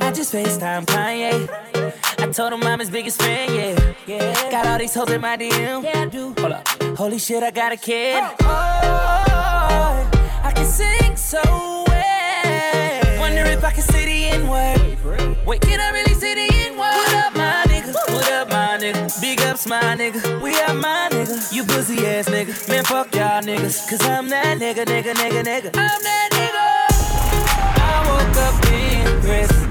[0.00, 1.99] I just FaceTime Kanye.
[2.32, 3.94] Told him I'm his biggest fan, yeah.
[4.06, 4.50] yeah.
[4.52, 5.82] Got all these hoes in my DM.
[5.82, 6.32] Yeah, I do.
[6.38, 6.68] Hold up.
[6.96, 8.22] Holy shit, I got a kid.
[8.42, 10.10] Oh,
[10.44, 11.40] I can sing so
[11.88, 13.18] well.
[13.18, 15.44] Wonder if I can say the N word.
[15.44, 16.92] Wait, can I really say the N word?
[16.92, 17.94] What up, my nigga?
[18.14, 19.20] What up, my nigga?
[19.20, 20.40] Big ups, my nigga.
[20.40, 21.52] We are my nigga.
[21.52, 22.68] You pussy ass nigga.
[22.68, 23.90] Man, fuck y'all niggas.
[23.90, 25.70] Cause I'm that nigga, nigga, nigga, nigga.
[25.74, 26.80] I'm that nigga.
[27.82, 29.69] I woke up in Chris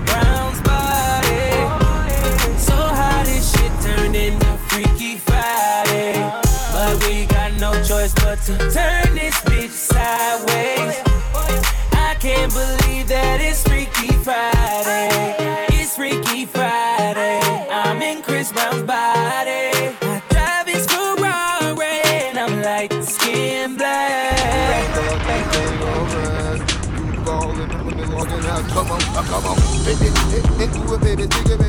[4.11, 6.13] turned into Freaky Friday.
[6.71, 10.97] But we got no choice but to turn this bitch sideways.
[11.91, 15.35] I can't believe that it's Freaky Friday.
[15.69, 17.39] It's Freaky Friday.
[17.71, 19.93] I'm in Chris Brown's body.
[20.01, 24.37] I drive his Ferrari and I'm light skin black.
[28.69, 31.68] Come on, come on, baby, take it, baby,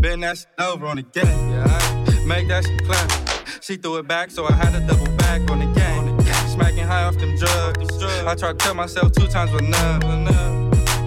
[0.00, 1.26] Bend that shit over on the gas.
[1.26, 3.62] Yeah, I make that shit clap.
[3.62, 6.18] She threw it back, so I had to double back on the game.
[6.48, 8.02] Smacking high off them drugs.
[8.02, 10.00] I tried to tell myself two times was enough.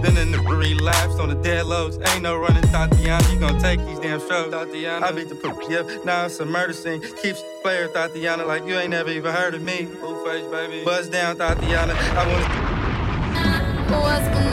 [0.04, 1.98] Then in the relapse on the dead lows.
[2.10, 3.34] Ain't no running, Thotiana.
[3.34, 4.54] You gon' take these damn strokes.
[4.54, 5.02] Thotiana.
[5.02, 5.88] I beat the poop, yep.
[6.06, 7.02] Now it's a murder scene.
[7.22, 9.88] Keeps player, Thotiana, like you ain't never even heard of me.
[9.88, 10.84] Blueface, baby.
[10.86, 11.96] Buzz down, Thotiana.
[11.96, 12.74] I wanna.
[13.90, 14.53] What's my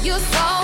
[0.00, 0.57] You saw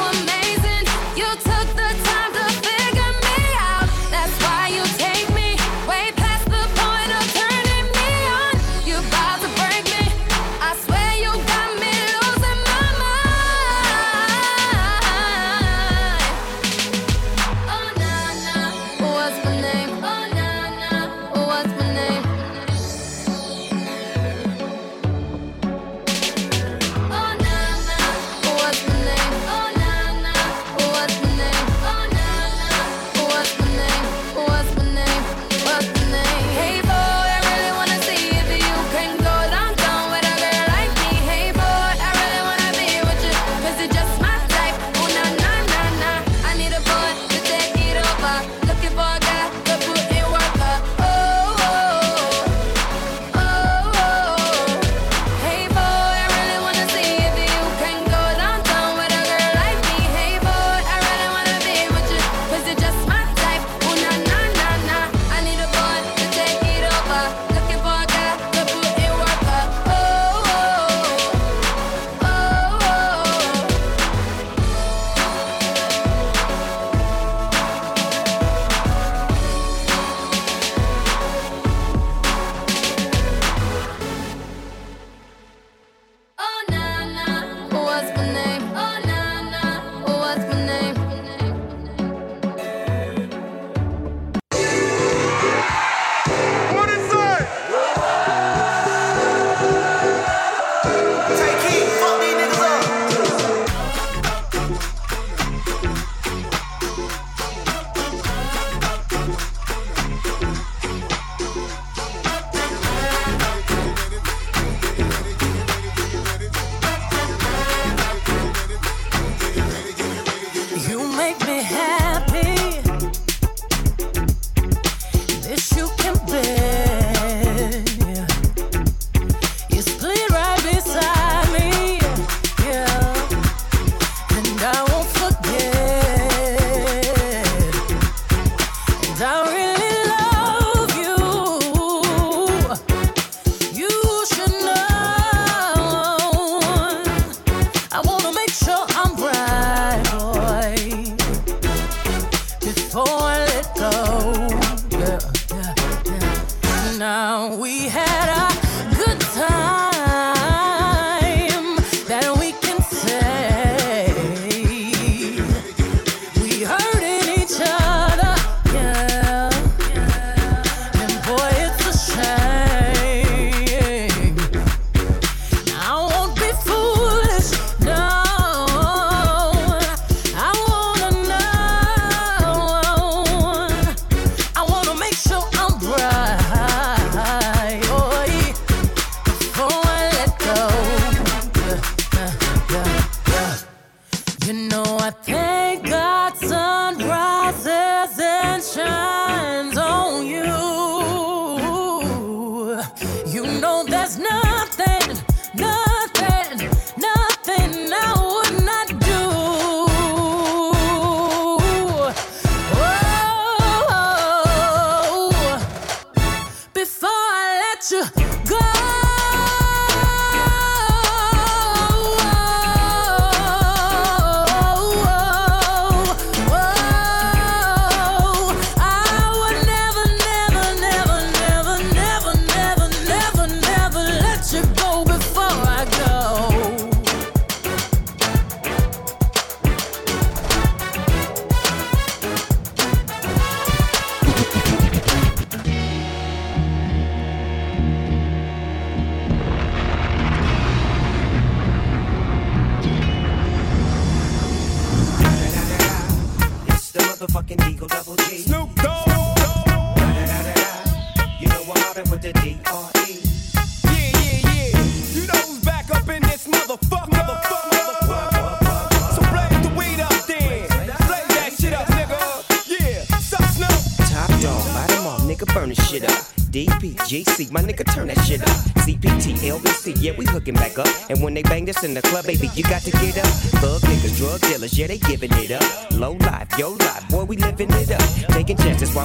[277.55, 278.49] my nigga, turn that shit up.
[278.83, 280.89] CPT, LBC, yeah, we hooking back up.
[281.09, 283.31] And when they bang this in the club, baby, you got to get up.
[283.63, 285.63] Thug niggas, drug dealers, yeah, they giving it up.
[285.93, 286.94] Low life, yo life,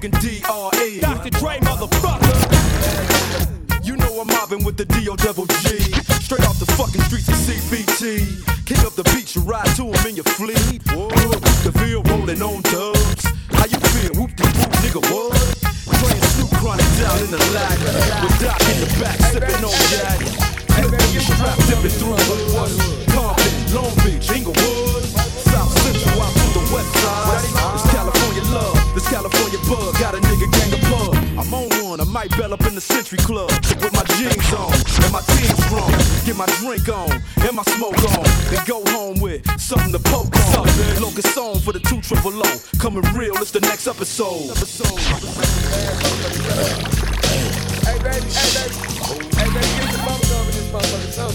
[0.00, 1.00] Motherfucking D.R.E.
[1.00, 1.30] Dr.
[1.30, 2.26] Dre, motherfucker.
[3.84, 5.16] You know I'm mobbing with the D.O.
[5.16, 8.49] Straight off the fucking streets of CPT.
[42.30, 42.78] The two triple O.
[42.78, 44.56] Coming real, it's the next episode.
[47.84, 48.74] Hey, baby, hey, baby.
[49.36, 51.12] Hey, baby, get the bubble gum in this motherfucker.
[51.12, 51.28] So.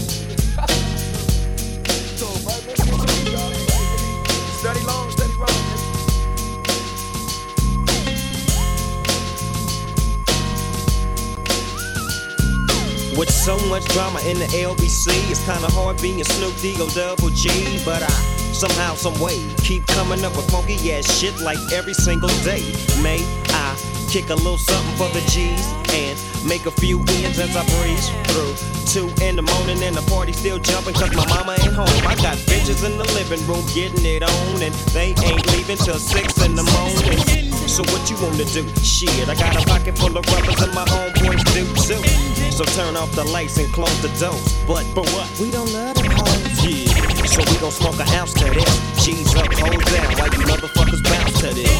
[2.16, 3.54] So, right, man, get your weed, dog.
[4.58, 5.46] Steady long, steady roll.
[13.18, 17.80] With so much drama in the LBC, it's kinda hard being Snoop D-O double G.
[17.82, 22.32] But I somehow, some way, keep coming up with funky ass shit like every single
[22.40, 22.64] day.
[23.02, 23.20] May
[23.52, 23.76] I
[24.08, 26.16] kick a little something for the G's and
[26.48, 28.56] make a few ends as I breeze through.
[28.88, 32.00] Two in the morning and the party still jumping cause my mama ain't home.
[32.08, 35.98] I got bitches in the living room getting it on and they ain't leaving till
[36.00, 37.52] six in the morning.
[37.68, 38.64] So what you wanna do?
[38.80, 42.00] Shit, I got a pocket full of rubbers and my homeboys do too.
[42.50, 44.56] So turn off the lights and close the doors.
[44.64, 45.28] But but what?
[45.38, 46.64] We don't love them hoes.
[46.64, 46.95] Yeah.
[47.26, 48.64] So we gon' smoke a house to this.
[49.36, 51.70] Up, hold down while you motherfuckers bounce to this.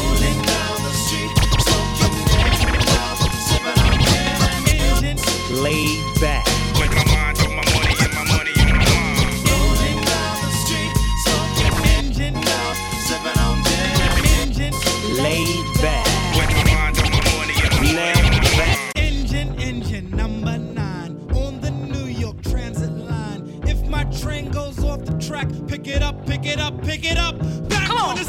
[5.49, 6.56] Laid back.
[25.47, 27.37] Track, pick it up, pick it up, pick it up.
[27.69, 28.15] Back on.
[28.15, 28.26] the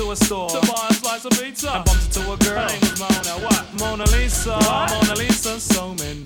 [0.00, 2.58] I into a store to buy a slice of pizza and bumped into a girl.
[2.58, 3.44] Her name was Mona.
[3.44, 3.80] What?
[3.80, 4.56] Mona Lisa.
[4.56, 4.90] What?
[4.90, 5.60] Mona Lisa.
[5.60, 6.22] So many.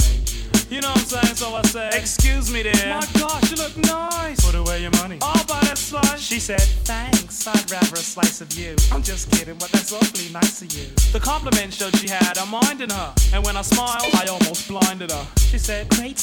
[0.70, 1.34] You know what I'm saying?
[1.34, 2.72] So I said, Excuse me, dear.
[2.88, 4.44] My gosh, you look nice.
[4.44, 5.18] Put away your money.
[5.22, 6.20] I'll buy that slice.
[6.20, 7.46] She said, Thanks.
[7.46, 8.76] I'd rather a slice of you.
[8.92, 10.86] I'm just kidding, but that's awfully nice of you.
[11.12, 14.68] The compliment showed she had a mind in her, and when I smiled, I almost
[14.68, 15.26] blinded her.
[15.36, 16.18] She said, Great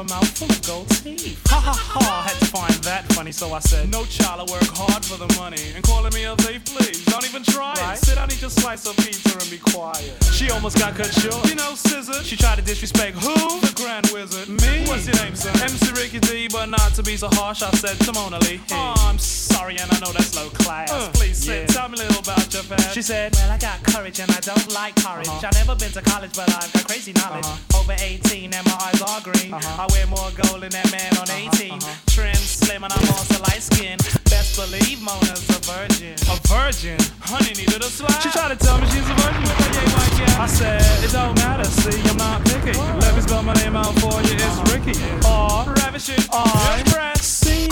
[0.00, 1.40] a mouth full of gold teeth.
[1.48, 2.24] Ha ha ha!
[2.24, 5.18] I had to find that funny, so I said, No child, I work hard for
[5.18, 5.60] the money.
[5.74, 7.98] And calling me a thief, please, don't even try it.
[7.98, 10.16] Sit down, eat your slice of pizza, and be quiet.
[10.32, 11.46] She almost got cut short.
[11.48, 12.24] You know, scissor.
[12.24, 13.34] She tried to disrespect who?
[13.60, 14.48] The Grand Wizard.
[14.48, 14.88] Me?
[14.88, 15.52] What's your name, son?
[15.60, 17.62] MC Ricky D, but not to be so harsh.
[17.62, 18.60] I said to Mona Lee.
[18.72, 19.18] Oh, I'm
[19.52, 20.90] sorry, and I know that's low class.
[20.90, 21.68] Uh, Please sit.
[21.68, 22.94] Tell me a little about your past.
[22.94, 25.28] She said, Well, I got courage and I don't like courage.
[25.28, 25.46] Uh-huh.
[25.46, 27.44] I've never been to college, but I've got crazy knowledge.
[27.44, 27.80] Uh-huh.
[27.80, 29.52] Over 18 and my eyes are green.
[29.52, 29.82] Uh-huh.
[29.82, 31.78] I wear more gold than that man on 18.
[32.08, 33.98] Trim, slim, and I'm also light skin.
[34.30, 36.14] Best believe Mona's a virgin.
[36.30, 36.98] A virgin?
[37.20, 38.20] Honey needed a slide.
[38.22, 40.44] She tried to tell me she's a virgin, but I ain't like yeah.
[40.44, 42.76] I said, It don't matter, see, I'm not picky.
[42.76, 44.96] Let me spell my name out for you, it's Ricky.
[45.26, 47.68] R, ravishing, R, C,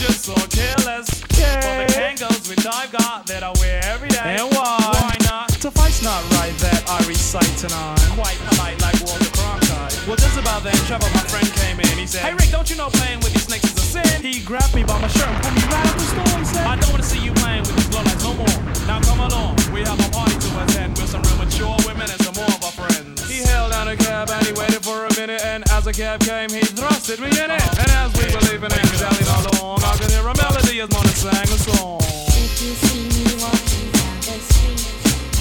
[0.00, 1.08] courageous or careless.
[1.20, 4.36] For the Kangols which I've got that I wear every day.
[4.40, 4.78] And why?
[4.96, 5.50] Why not?
[5.52, 8.00] Suffice not right that I recite tonight.
[8.16, 10.06] Quite polite like Walter Cronkite.
[10.06, 11.98] Well, just about then, Trevor, my friend, came in.
[11.98, 14.22] He said, Hey Rick, don't you know playing with these snakes is a sin?
[14.22, 16.66] He grabbed me by my shirt and pulled me right out the store and said,
[16.66, 18.58] I don't want to see you playing with these blow no more.
[18.88, 22.20] Now come along, we have a party to attend with some real mature women and
[22.24, 23.28] some more of our friends.
[23.28, 26.50] He held down a cab he waited for a minute, and as a cab came,
[26.50, 27.62] he thrusted me in it.
[27.78, 31.08] And as we were leaving and all along, I could hear a melody as Mona
[31.08, 32.00] sang a song.
[32.02, 34.82] If you see me walking down the street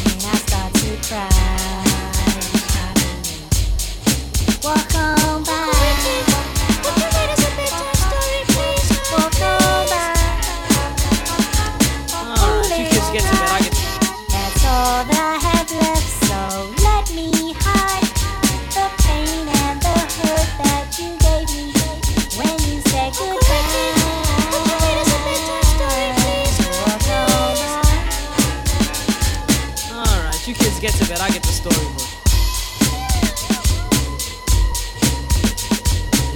[0.06, 1.30] and I start to cry,
[4.64, 5.79] walk on by.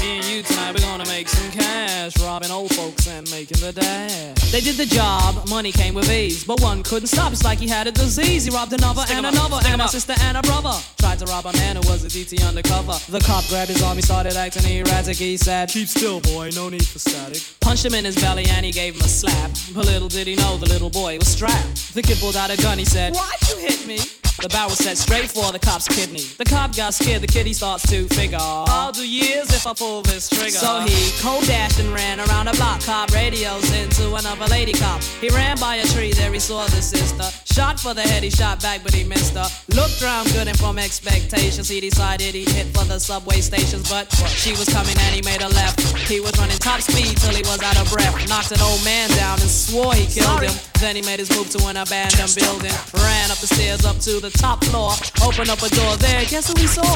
[0.00, 3.72] Me and you tonight, we're gonna make some cash, robbing old folks and making the
[3.72, 4.52] dash.
[4.52, 7.32] They did the job, money came with ease, but one couldn't stop.
[7.32, 8.44] It's like he had a disease.
[8.44, 10.72] He robbed another and another, and a sister and a brother.
[10.98, 12.96] Tried to rob a man who was a DT undercover.
[13.10, 15.16] The cop grabbed his arm, he started acting erratic.
[15.16, 17.42] He said, Keep still, boy, no need for static.
[17.60, 19.50] Punched him in his belly and he gave him a slap.
[19.74, 21.94] But little did he know the little boy was strapped.
[21.94, 23.98] The kid pulled out a gun, he said, Why'd you hit me?
[24.40, 26.20] The barrel set straight for the cop's kidney.
[26.20, 28.38] The cop got scared, the kitty starts to figure.
[28.40, 30.50] I'll do years if I pull this trigger.
[30.50, 32.80] So he cold dashed and ran around a block.
[32.82, 35.02] Cop radios into another lady cop.
[35.20, 37.24] He ran by a tree, there he saw the sister.
[37.52, 39.48] Shot for the head, he shot back, but he missed her.
[39.74, 43.88] Looked round good and from expectations, he decided he'd hit for the subway stations.
[43.88, 45.80] But she was coming and he made a left.
[46.08, 48.14] He was running top speed till he was out of breath.
[48.28, 50.54] Knocked an old man down and swore he killed him.
[50.78, 52.74] Then he made his move to an abandoned building.
[52.94, 54.92] Ran up the stairs up to the top floor.
[55.26, 56.22] Opened up a door there.
[56.24, 56.86] Guess who he saw?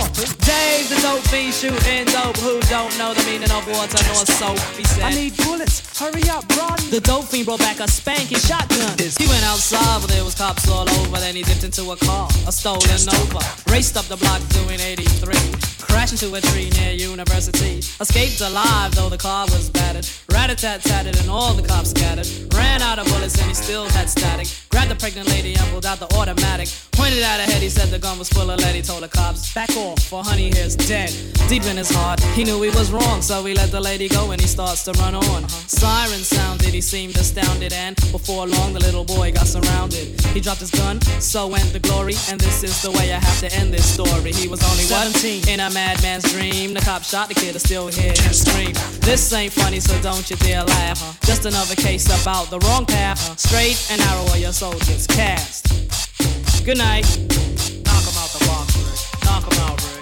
[0.47, 2.37] Dave, the dope fiend shooting dope.
[2.39, 4.59] Who don't know the meaning of water nor soap?
[4.77, 5.87] He said, I need bullets.
[5.99, 6.79] Hurry up, run.
[6.91, 8.99] The dope fiend brought back a spanking shotgun.
[8.99, 11.19] He went outside, but there was cops all over.
[11.19, 13.43] Then he dipped into a car, a stolen Nova.
[13.71, 15.35] Raced up the block doing 83.
[15.87, 17.79] Crashed into a tree near University.
[18.01, 20.09] Escaped alive, though the car was battered.
[20.33, 22.27] Rat-a-tat-tatted and all the cops scattered.
[22.55, 24.49] Ran out of bullets and he still had static.
[24.71, 26.69] Grabbed the pregnant lady and pulled out the automatic.
[26.93, 28.75] Pointed at her head, he said the gun was full of lead.
[28.75, 31.13] He told the cops, back off, for honey here's dead.
[31.49, 34.31] Deep in his heart, he knew he was wrong, so he let the lady go
[34.31, 35.49] and he starts to run on.
[35.49, 40.21] Siren sounded, he seemed astounded, and before long the little boy got surrounded.
[40.33, 43.41] He dropped his gun, so went the glory, and this is the way I have
[43.41, 44.33] to end this story.
[44.33, 46.75] He was only 17 in a madman's dream.
[46.75, 48.73] The cop shot the kid, I still hear him scream.
[49.01, 51.21] This ain't funny, so don't you dare laugh.
[51.23, 53.39] Just another case about the wrong path.
[53.39, 55.69] Straight and narrow, your soul gets cast.
[56.65, 57.07] Good night.
[57.85, 59.25] Knock him out the box, Rick.
[59.25, 60.02] Knock him out, Rick.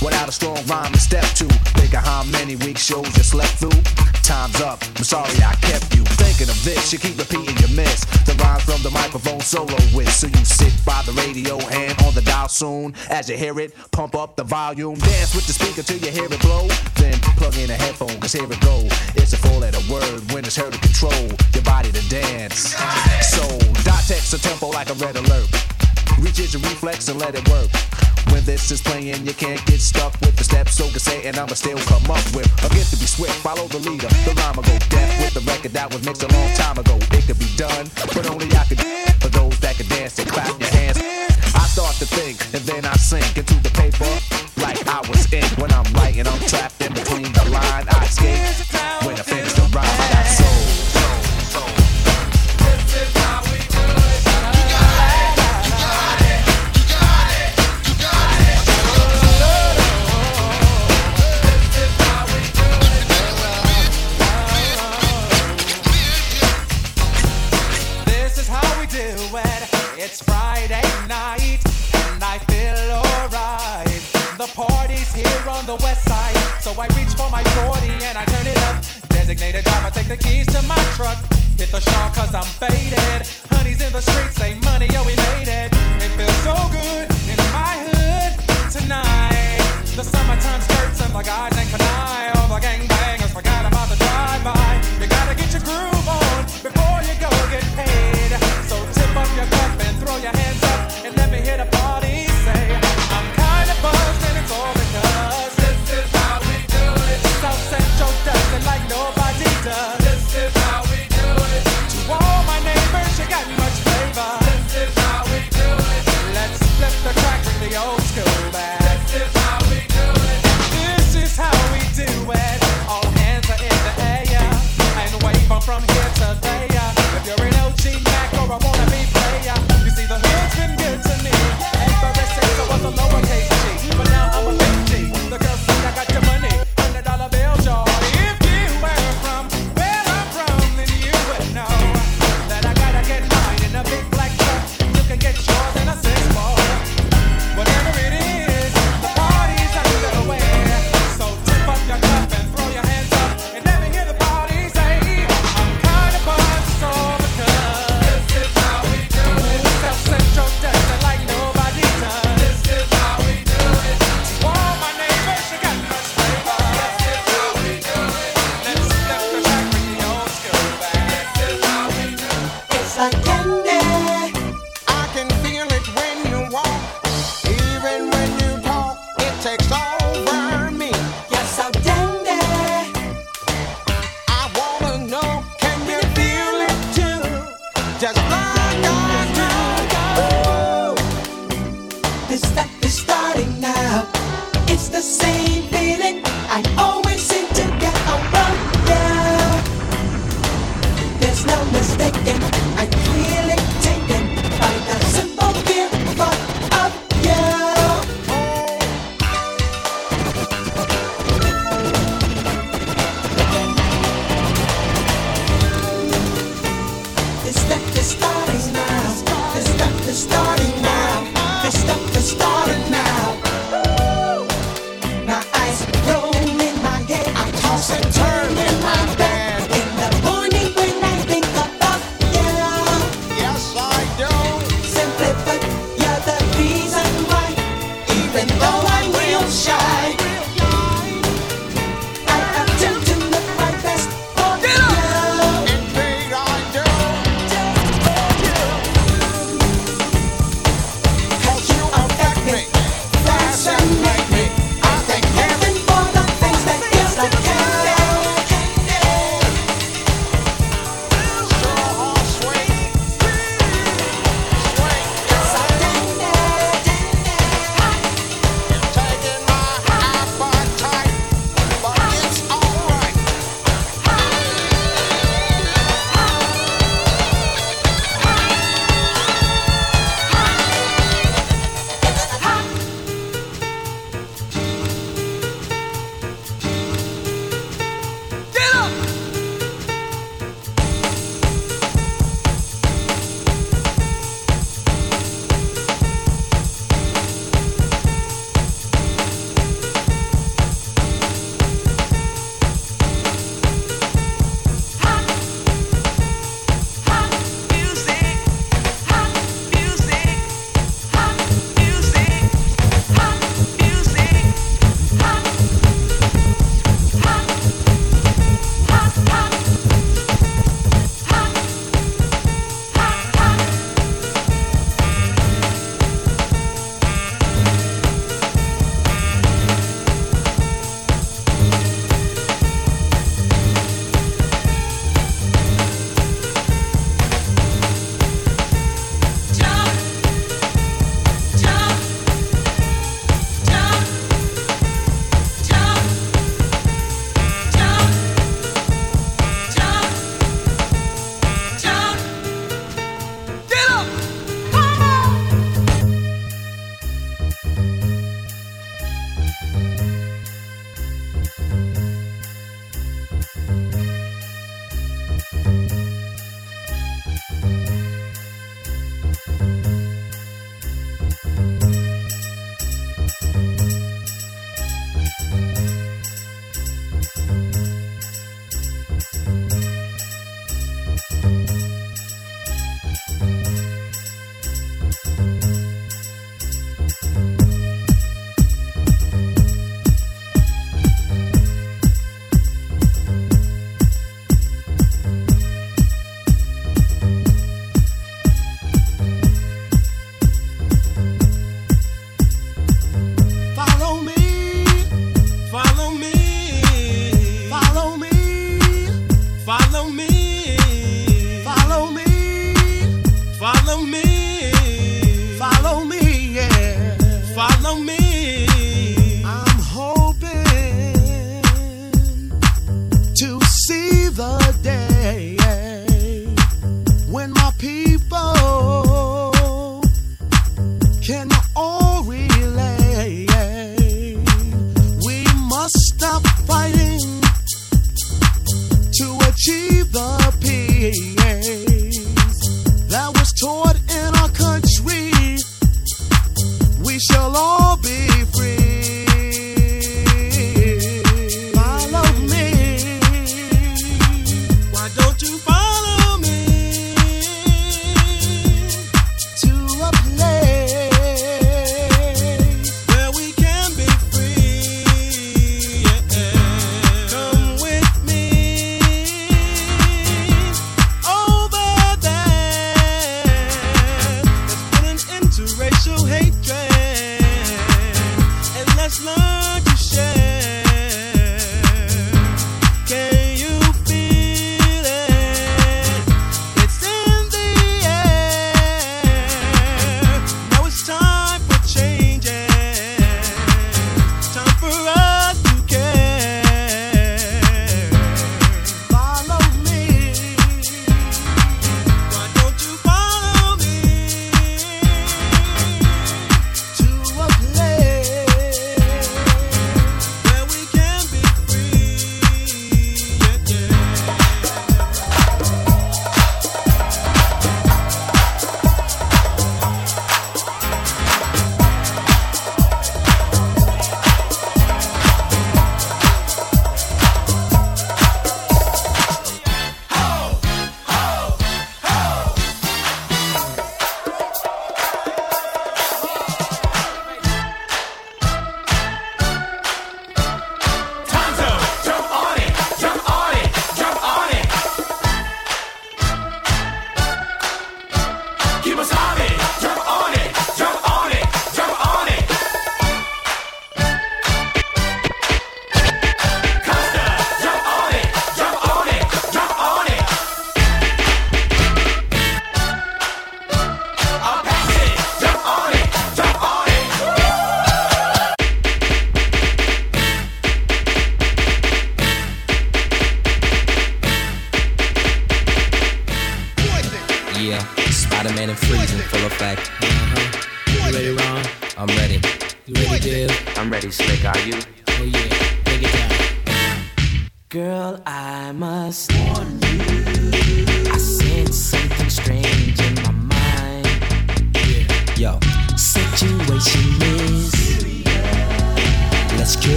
[0.00, 1.46] without a strong rhyme to step to.
[1.78, 3.80] Think of how many weak shows you slept through.
[4.22, 6.04] Time's up, I'm sorry I kept you.
[6.20, 8.04] Thinking of this, you keep repeating your miss.
[8.26, 10.12] The rhyme from the microphone solo with.
[10.12, 12.94] So you sit by the radio and on the dial soon.
[13.10, 14.98] As you hear it, pump up the volume.
[14.98, 16.68] Dance with the speaker till you hear it blow.
[16.96, 18.86] Then plug in a headphone, cause here it go.
[19.16, 22.76] It's a full letter word when it's heard to control your body to dance.
[23.34, 23.42] So,
[23.84, 25.79] dot text a tempo like a red alert.
[26.20, 27.70] Reach is your reflex and let it work.
[28.28, 30.76] When this is playing, you can't get stuck with the steps.
[30.76, 33.34] So can say, and I'ma still come up with a gift to be swift.
[33.40, 36.50] Follow the leader, the rhyme go deaf with the record that was mixed a long
[36.54, 36.96] time ago.
[37.16, 38.80] It could be done, but only I could.
[39.24, 40.98] For those that could dance and clap your hands.
[41.56, 44.08] I start to think, and then I sink into the paper
[44.60, 45.44] like I was in.
[45.56, 47.86] When I'm writing, I'm trapped in between the line.
[47.88, 49.49] I escape when I finish.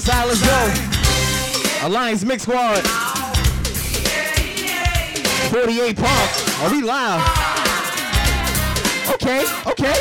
[0.00, 1.86] outside, let's go.
[1.86, 2.82] Alliance Mix Squad.
[5.50, 6.62] 48 Pump.
[6.62, 7.20] Are we live?
[9.14, 9.92] Okay, okay.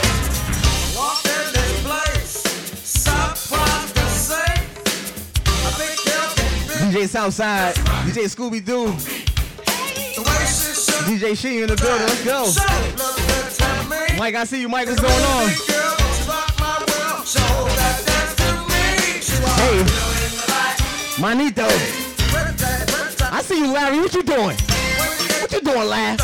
[6.79, 8.93] DJ Southside, DJ Scooby Doo,
[11.05, 12.07] DJ Sheen in the building.
[12.07, 14.17] Let's go.
[14.17, 14.69] Mike, I see you.
[14.69, 15.68] Mike, what's going on?
[19.59, 21.67] Hey, manito.
[23.31, 23.99] I see you, Larry.
[23.99, 24.57] What you doing?
[25.41, 26.17] What you doing, Larry?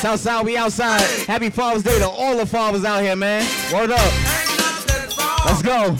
[0.00, 1.00] Southside, we outside.
[1.26, 3.42] Happy Father's Day to all the fathers out here, man.
[3.72, 4.12] Word up.
[5.44, 5.90] Let's go.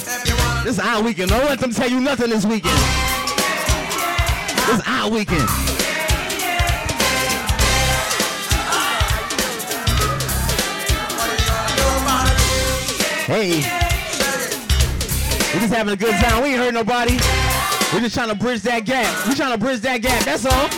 [0.62, 1.30] This is our weekend.
[1.30, 2.78] Don't let them tell you nothing this weekend.
[4.66, 5.65] This is our weekend.
[13.26, 13.56] Hey.
[15.52, 16.44] We're just having a good time.
[16.44, 17.14] We ain't hurt nobody.
[17.92, 19.26] We're just trying to bridge that gap.
[19.26, 20.24] We're trying to bridge that gap.
[20.24, 20.68] That's all.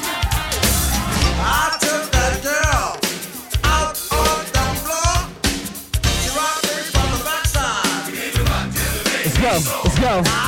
[9.24, 9.80] Let's go.
[9.84, 10.47] Let's go.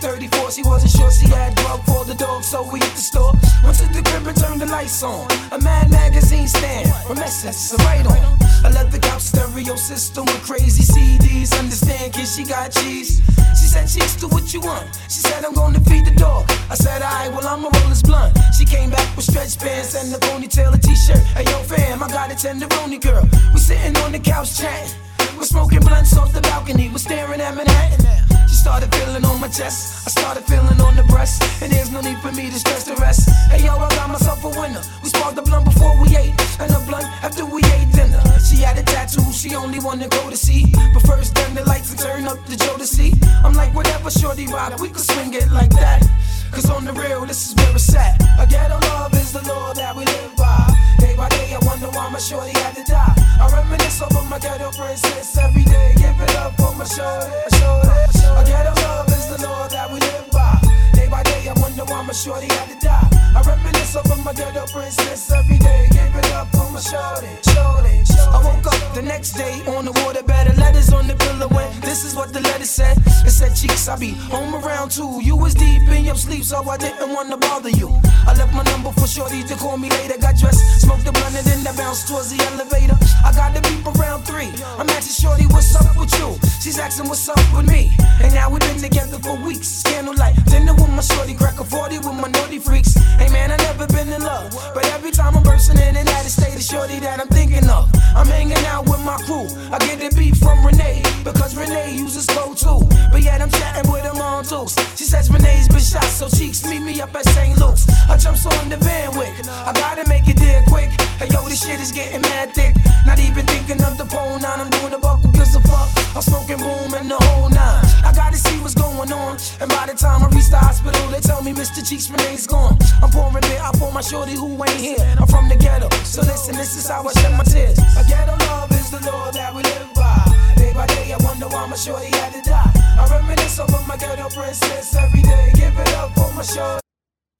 [0.00, 0.50] 6:34.
[0.50, 3.32] She wasn't sure she had drug for the dog, so we hit the store.
[3.64, 5.28] Went to the crib and turned the lights on.
[5.52, 8.38] A Mad magazine stand from Essence, a right on.
[8.64, 11.52] A leather couch stereo system with crazy CDs.
[11.58, 13.20] Understand, kid, she got cheese.
[13.58, 14.86] She said, Cheeks, do what you want.
[15.08, 16.50] She said, I'm gonna feed the dog.
[16.70, 18.38] I said, Alright, well, I'ma roll this blunt.
[18.56, 21.22] She came back with stretch pants and a ponytail, a t shirt.
[21.36, 23.28] Hey, yo, fam, I got a tenderoni girl.
[23.52, 24.94] We sitting on the couch chatting.
[25.36, 26.88] We're smoking blunts off the balcony.
[26.88, 28.31] We're staring at Manhattan.
[28.62, 30.06] Started feeling on my chest.
[30.06, 31.42] I started feeling on the breast.
[31.60, 33.28] And there's no need for me to stress the rest.
[33.50, 34.80] Hey, yo, I got myself a winner.
[35.02, 36.38] We sparked the blunt before we ate.
[36.60, 38.22] And a blunt after we ate dinner.
[38.38, 40.72] She had a tattoo she only wanna go to see.
[40.94, 43.12] But first, turn the lights and turn up the Joe to see.
[43.42, 44.78] I'm like, whatever, shorty rock.
[44.78, 46.06] We could swing it like that.
[46.52, 48.14] Cause on the real, this is where it's at.
[48.38, 50.70] A ghetto love is the law that we live by.
[51.00, 53.14] Day by day, I wonder why my shorty had to die.
[53.42, 55.94] I reminisce over my ghetto princess every day.
[55.96, 58.51] Give it up for my shorty, shorty.
[58.52, 60.60] A ghetto love is the law that we live by.
[60.92, 63.21] Day by day, I wonder why my shorty had to die.
[63.34, 65.88] I reminisce over my ghetto princess every day.
[65.90, 68.02] Give it up for my shorty, shorty.
[68.32, 70.52] I woke up the next day on the waterbed.
[70.52, 72.98] The letters on the pillow, and this is what the letter said.
[73.24, 75.20] It said, Cheeks, I be home around two.
[75.22, 77.88] You was deep in your sleep, so I didn't wanna bother you.
[78.26, 80.18] I left my number for shorty to call me later.
[80.18, 82.98] Got dressed, smoked the blunt, and then I bounced towards the elevator.
[83.24, 84.50] I got the beep around three.
[84.78, 86.36] I'm asking shorty, what's up with you?
[86.60, 87.92] She's asking what's up with me.
[88.22, 89.82] And now we've been together for weeks.
[89.82, 92.96] Candlelight, dinner with my shorty, crack a 40 with my naughty freaks.
[93.22, 94.50] Hey man, I never been in love.
[94.74, 97.70] But every time I'm bursting in and out of state, it's shorty that I'm thinking
[97.70, 97.88] of.
[98.16, 99.46] I'm hanging out with my crew.
[99.70, 102.82] I get the beat from Renee, because Renee uses slow too.
[103.12, 104.74] But yet I'm chatting with her on dukes.
[104.98, 107.56] She says Renee's been shot, so cheeks meet me up at St.
[107.60, 107.86] Luke's.
[108.10, 108.78] I jumps on the
[109.14, 109.34] Wick.
[109.46, 110.90] I gotta make it there quick.
[111.22, 112.74] Hey yo, this shit is getting mad thick.
[113.06, 114.58] Not even thinking of the pole nine.
[114.58, 115.88] I'm doing the buckle, gives a fuck.
[116.16, 117.86] I'm smoking boom and the whole nine.
[118.02, 119.38] I gotta see what's going on.
[119.60, 121.86] And by the time I reach the hospital, they tell me Mr.
[121.86, 122.76] Cheeks Renee's gone.
[123.02, 124.98] I'm pouring beer, I pour my shorty who ain't here.
[125.20, 127.78] I'm from the ghetto, so listen, this is how I shed my tears.
[127.96, 130.24] A ghetto love is the law that we live by.
[130.56, 132.72] Day by day, I wonder why my shorty had to die.
[132.98, 135.52] I reminisce over my ghetto princess every day.
[135.54, 136.80] Give it up for my shorty.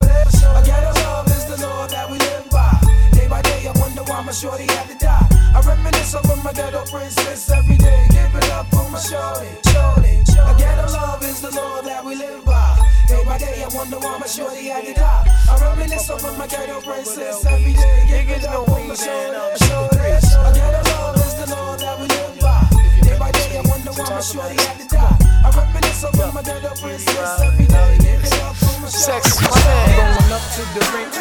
[0.03, 2.69] A ghetto love is the law that we live by.
[3.11, 5.27] Day by day, I wonder why my shorty had to die.
[5.55, 8.05] I reminisce over my ghetto princess every day.
[8.09, 10.21] Give it up for my shorty, shorty.
[10.37, 12.72] A ghetto love is the law that we live by.
[13.07, 15.25] Day by day, I wonder why my shorty had to die.
[15.49, 18.05] I reminisce over my ghetto princess every day.
[18.07, 19.97] Give it up for my shorty, shorty.
[19.99, 22.63] A ghetto love is the law that we live by.
[23.01, 25.17] Day by day, I wonder why my shorty had to die.
[25.45, 27.97] I reminisce over my ghetto princess every day.
[27.99, 29.19] Give it up for my shorty.
[29.21, 29.51] Sex, I'm
[29.99, 31.11] going up to the ring.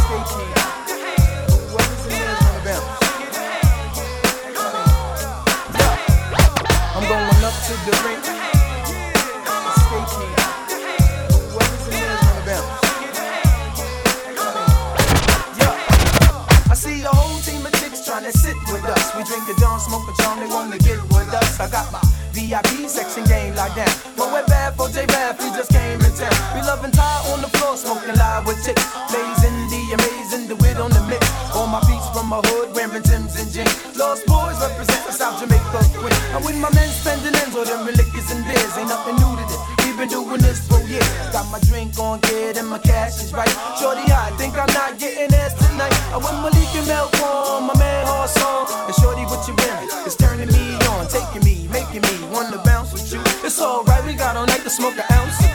[0.00, 0.56] Stay tuned.
[1.70, 3.00] Whoever's in there is gonna bounce.
[6.96, 8.41] I'm going up to the ring.
[18.12, 19.16] Trying to sit with us.
[19.16, 21.58] We drink a John, smoke a John, they wanna get with us.
[21.58, 21.98] I got my
[22.36, 23.88] VIP section game locked down.
[24.20, 26.36] But we're bad for J Rap, he just came in town.
[26.52, 28.84] We loving tie on the floor, smoking live with chicks.
[29.08, 31.24] Blazing the amazing, the wit on the mix.
[31.56, 33.72] All my beats from my hood, wearing Tim's and jeans.
[33.96, 36.12] Lost Boyz represent the South Jamaica queen.
[36.36, 38.76] I'm with my men spending ends on them religious and beers.
[38.76, 39.71] Ain't nothing new to this.
[39.92, 41.04] We we been doing this for years.
[41.32, 43.48] Got my drink on good and my cash is right.
[43.78, 45.92] Shorty, I think I'm not getting ass tonight.
[46.08, 48.66] I went Malik and Mel on my man hard song.
[48.86, 50.06] And Shorty, what you been?
[50.06, 53.20] It's turning me on, taking me, making me wanna bounce with you.
[53.44, 55.51] It's alright, we got all night to smoke an ounce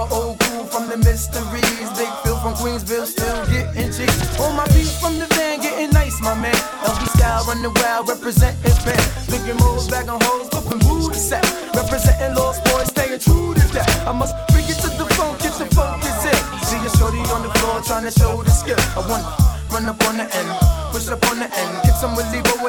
[0.00, 1.88] my old crew from the mysteries.
[1.98, 4.40] Big Phil from Queensville still getting cheeks.
[4.40, 6.56] All my beats from the van getting nice, my man.
[6.88, 9.02] LB style running wild, representing fan.
[9.28, 11.44] Bigger moves, back on hoes, flipping booty set.
[11.76, 13.88] Representing Lost Boyz, staying true to that.
[14.08, 16.40] I must bring it to the phone, get the focus in.
[16.64, 18.80] See a shorty on the floor trying to show the skill.
[18.96, 19.28] I wanna
[19.68, 20.50] run up on the end,
[20.92, 21.72] push up on the end.
[21.84, 22.59] Get some but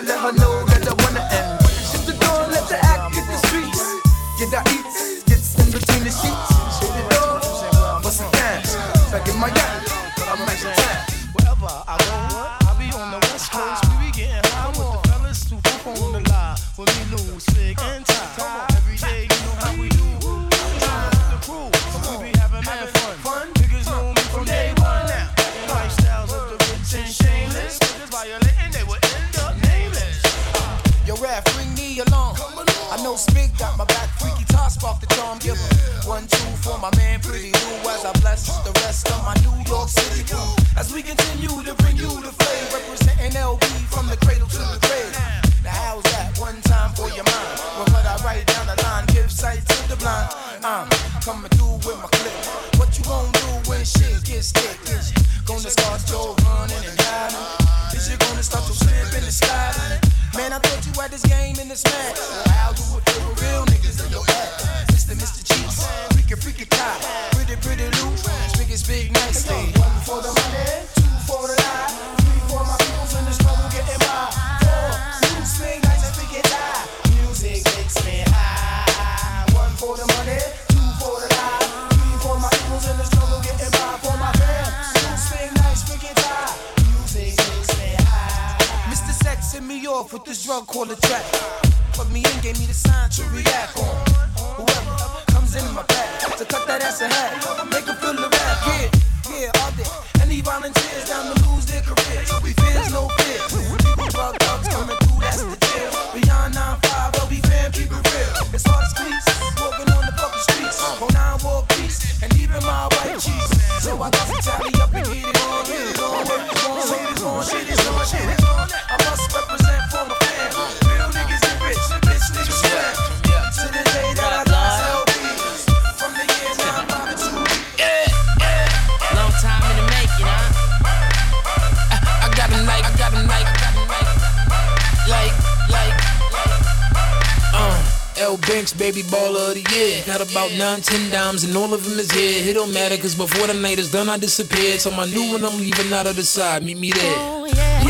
[138.62, 140.04] Banks, baby baller of the year.
[140.06, 142.48] Got about nine, ten dimes, and all of them is here.
[142.48, 144.80] It don't matter, cause before the night is done, I disappeared.
[144.80, 146.62] So my new one, I'm leaving out of the side.
[146.62, 147.16] Meet me there.
[147.18, 147.82] Oh, yeah.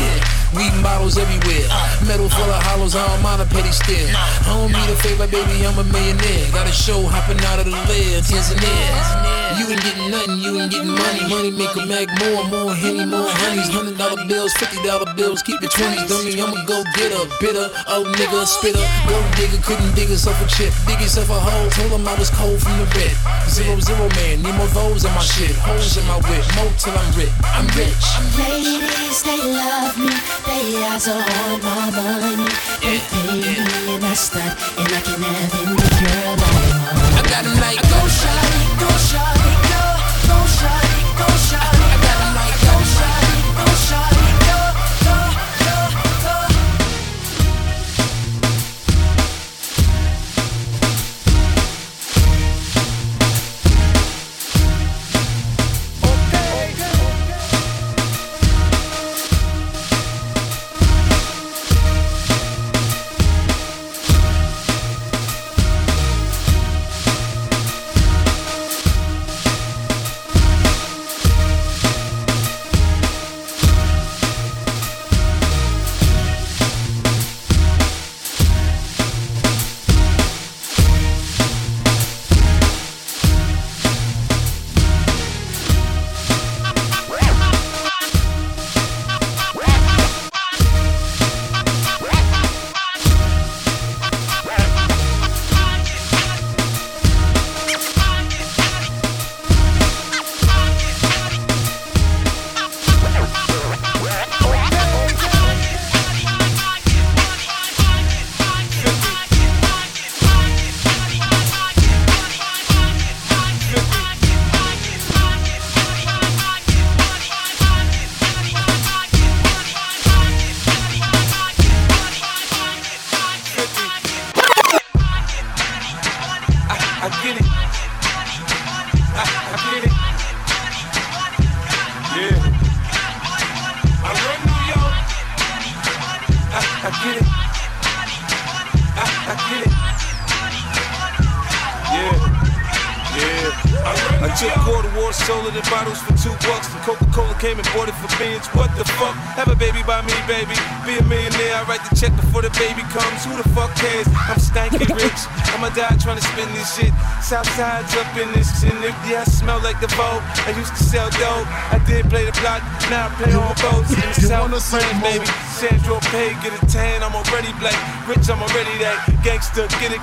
[0.56, 1.68] Weed bottles everywhere.
[2.08, 4.16] Metal full of hollows, I don't mind a petty stare.
[4.16, 6.50] I don't need a favor, baby, I'm a millionaire.
[6.52, 9.21] Got a show hopping out of the lid, Tanzania.
[9.58, 11.22] You ain't getting nothing, you ain't getting money.
[11.28, 13.68] Money make a mag more, more henny, more honeys.
[13.68, 16.08] Hundred dollar bills, fifty dollar bills, keep it twenties.
[16.08, 18.84] Dummy, I'ma go get a bitter, old nigga, spitter.
[19.08, 21.68] Gold digger couldn't dig himself a chip, dig himself a hole.
[21.70, 23.14] Told him I was cold from the red.
[23.48, 26.96] Zero zero man, need more V's in my shit, holes in my whip, more till
[26.96, 27.32] I'm rich.
[27.44, 28.04] I'm rich.
[28.40, 30.12] Ladies, they love me.
[30.48, 32.48] They eyes are on my money.
[32.80, 33.52] They pay me
[33.92, 36.36] and I and I can have any girl.
[36.40, 36.71] I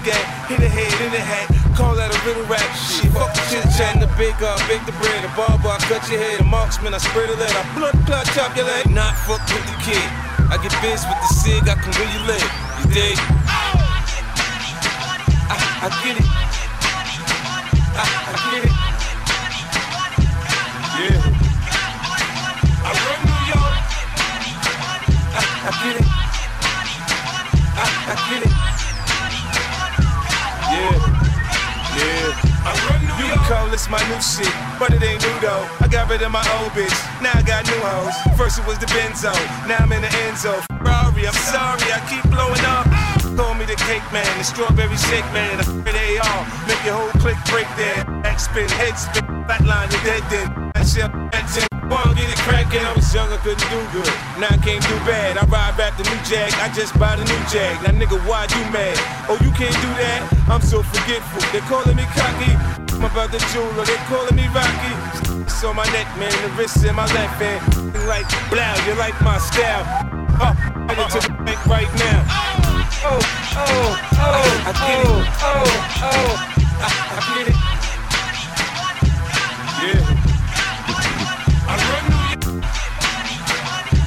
[0.04, 0.16] Get.
[0.48, 1.52] Hit a head in the hat.
[1.76, 2.64] Call that a little rap.
[2.72, 4.00] Shit, fuck the chit chat.
[4.00, 5.24] The big uh, bake the bread.
[5.24, 6.40] The barber, I cut your head.
[6.40, 7.52] The marksman, I spray the lead.
[7.52, 8.88] I blood clot, chop your leg.
[8.90, 10.08] Not fuck with the kid.
[10.48, 11.68] I get biz with the cig.
[11.68, 12.50] I can really live.
[12.80, 13.29] You dig?
[38.68, 39.34] Was the Benzo,
[39.66, 40.54] now I'm in the Enzo.
[40.78, 42.86] Ferrari, I'm sorry, I keep blowing up.
[43.34, 47.10] Call me the cake man, the strawberry shake man, f- they all make your whole
[47.18, 48.06] click break there.
[48.22, 50.48] Back spin, head spin, flatline, you're dead then.
[50.76, 51.66] That shit, that's it.
[51.90, 54.14] Wanna get it crackin', I was young, I couldn't do good.
[54.38, 55.40] Now I can't do bad.
[55.42, 57.74] I ride back the new Jag, I just buy the new Jag.
[57.82, 58.94] Now nigga, why you mad?
[59.26, 60.22] Oh, you can't do that?
[60.46, 61.42] I'm so forgetful.
[61.50, 62.54] They calling me cocky.
[62.94, 65.19] I'm about the jeweler, they calling me Rocky.
[65.60, 67.62] It's on my neck, man, the wrist in my left hand.
[68.08, 69.84] Like, blow, you like my style.
[70.40, 72.24] Up, headed to the bank right now.
[73.04, 73.20] Oh,
[73.58, 75.12] oh, oh, I, I get it.
[75.44, 75.68] Oh,
[76.00, 76.32] oh,
[76.80, 77.52] I, I get.
[81.68, 81.76] I.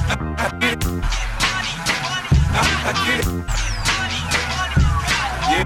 [0.09, 0.89] I, I get it.
[2.49, 3.25] I, I get.
[5.51, 5.65] Yeah.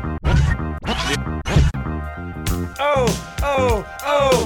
[2.80, 3.08] Oh,
[3.42, 4.37] oh, oh,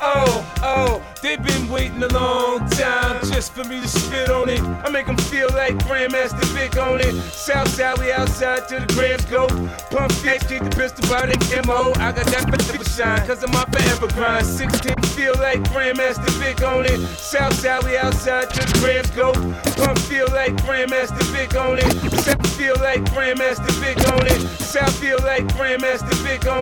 [0.00, 1.02] oh, oh.
[1.22, 4.60] They've been waiting a long time just for me to spit on it.
[4.60, 7.14] I make them feel like Grandmaster Vic on it.
[7.30, 9.46] Southside, we outside till the grams go.
[9.94, 11.92] Pump fix, keep the pistol by the MO.
[11.96, 14.46] I got that for shine, cause of my forever grind.
[14.46, 16.98] 16, feel like Grandmaster Vic on it.
[17.18, 19.32] Southside, we outside till the grams go.
[19.84, 21.92] Pump feel like Grandmaster Vic on it.
[22.24, 24.40] South feel like Grandmaster Vic on it.
[24.58, 26.59] South feel like Grandmaster Vic on it.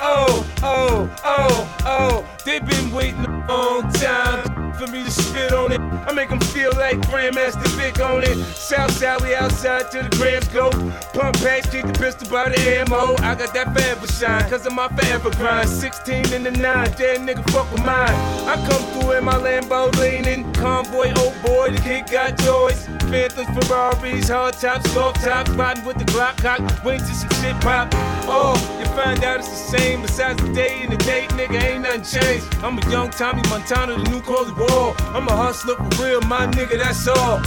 [0.00, 2.28] Oh, oh, oh, oh, oh.
[2.44, 5.80] They've been waiting a long time for me to spit on it.
[5.80, 8.36] I make them feel like Grandmaster Vic on it.
[8.54, 10.70] Southside, we outside till the grams go.
[11.12, 13.14] Pump packs, keep the pistol by the ammo.
[13.18, 15.68] I got that forever shine, cause of my forever grind.
[15.68, 16.60] 16 in the 9,
[16.92, 18.14] dead nigga fuck with mine.
[18.48, 20.52] I come through in my Lambo leaning.
[20.54, 22.86] Convoy, old boy, the kid got toys.
[23.14, 27.54] Phantoms, Ferraris, hard tops, soft tops, riding with the Glock cock, waiting till some shit
[27.60, 27.86] pop.
[28.26, 30.02] Oh, you find out it's the same.
[30.02, 32.44] Besides the day and the date, nigga, ain't nothing changed.
[32.64, 34.96] I'm a young Tommy Montana, the new Coley Ball.
[35.14, 37.38] I'm a hustler for real, my nigga, that's all.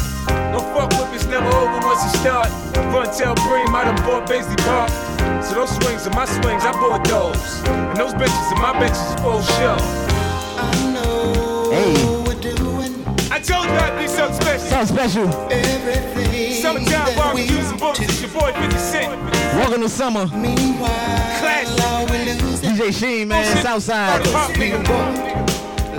[0.55, 2.47] No fuck with it's never over once you start.
[2.95, 4.89] Run tell Bream, I done bought Baisley Park.
[5.43, 7.67] So those swings are my swings, I bought those.
[7.67, 10.07] And those benches are my benches for oh, sure.
[11.75, 11.83] Hey.
[11.83, 12.06] I told you
[13.55, 14.67] I'd be something special.
[14.67, 15.31] Something special.
[16.61, 17.99] Summertime barbecues and books.
[17.99, 19.11] It's your boy 50 Cent.
[19.55, 20.27] Welcome to summer.
[20.27, 21.67] Class.
[22.61, 24.25] DJ Sheen, man, Southside.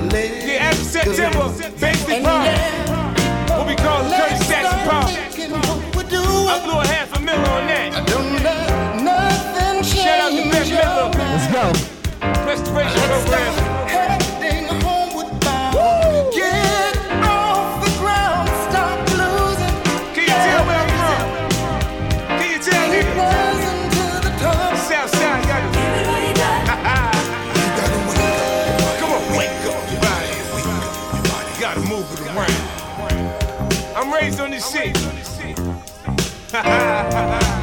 [0.09, 1.49] Yeah, after September,
[1.79, 2.49] Baisley Park.
[3.51, 5.11] What we call Curtis Jackson Park.
[6.11, 7.93] I blew a half a mil on that.
[9.85, 11.11] Shout out to Beth Miller.
[11.19, 11.73] Let's go.
[12.47, 13.88] Restoration program.
[36.59, 37.58] Ha ha ha ha!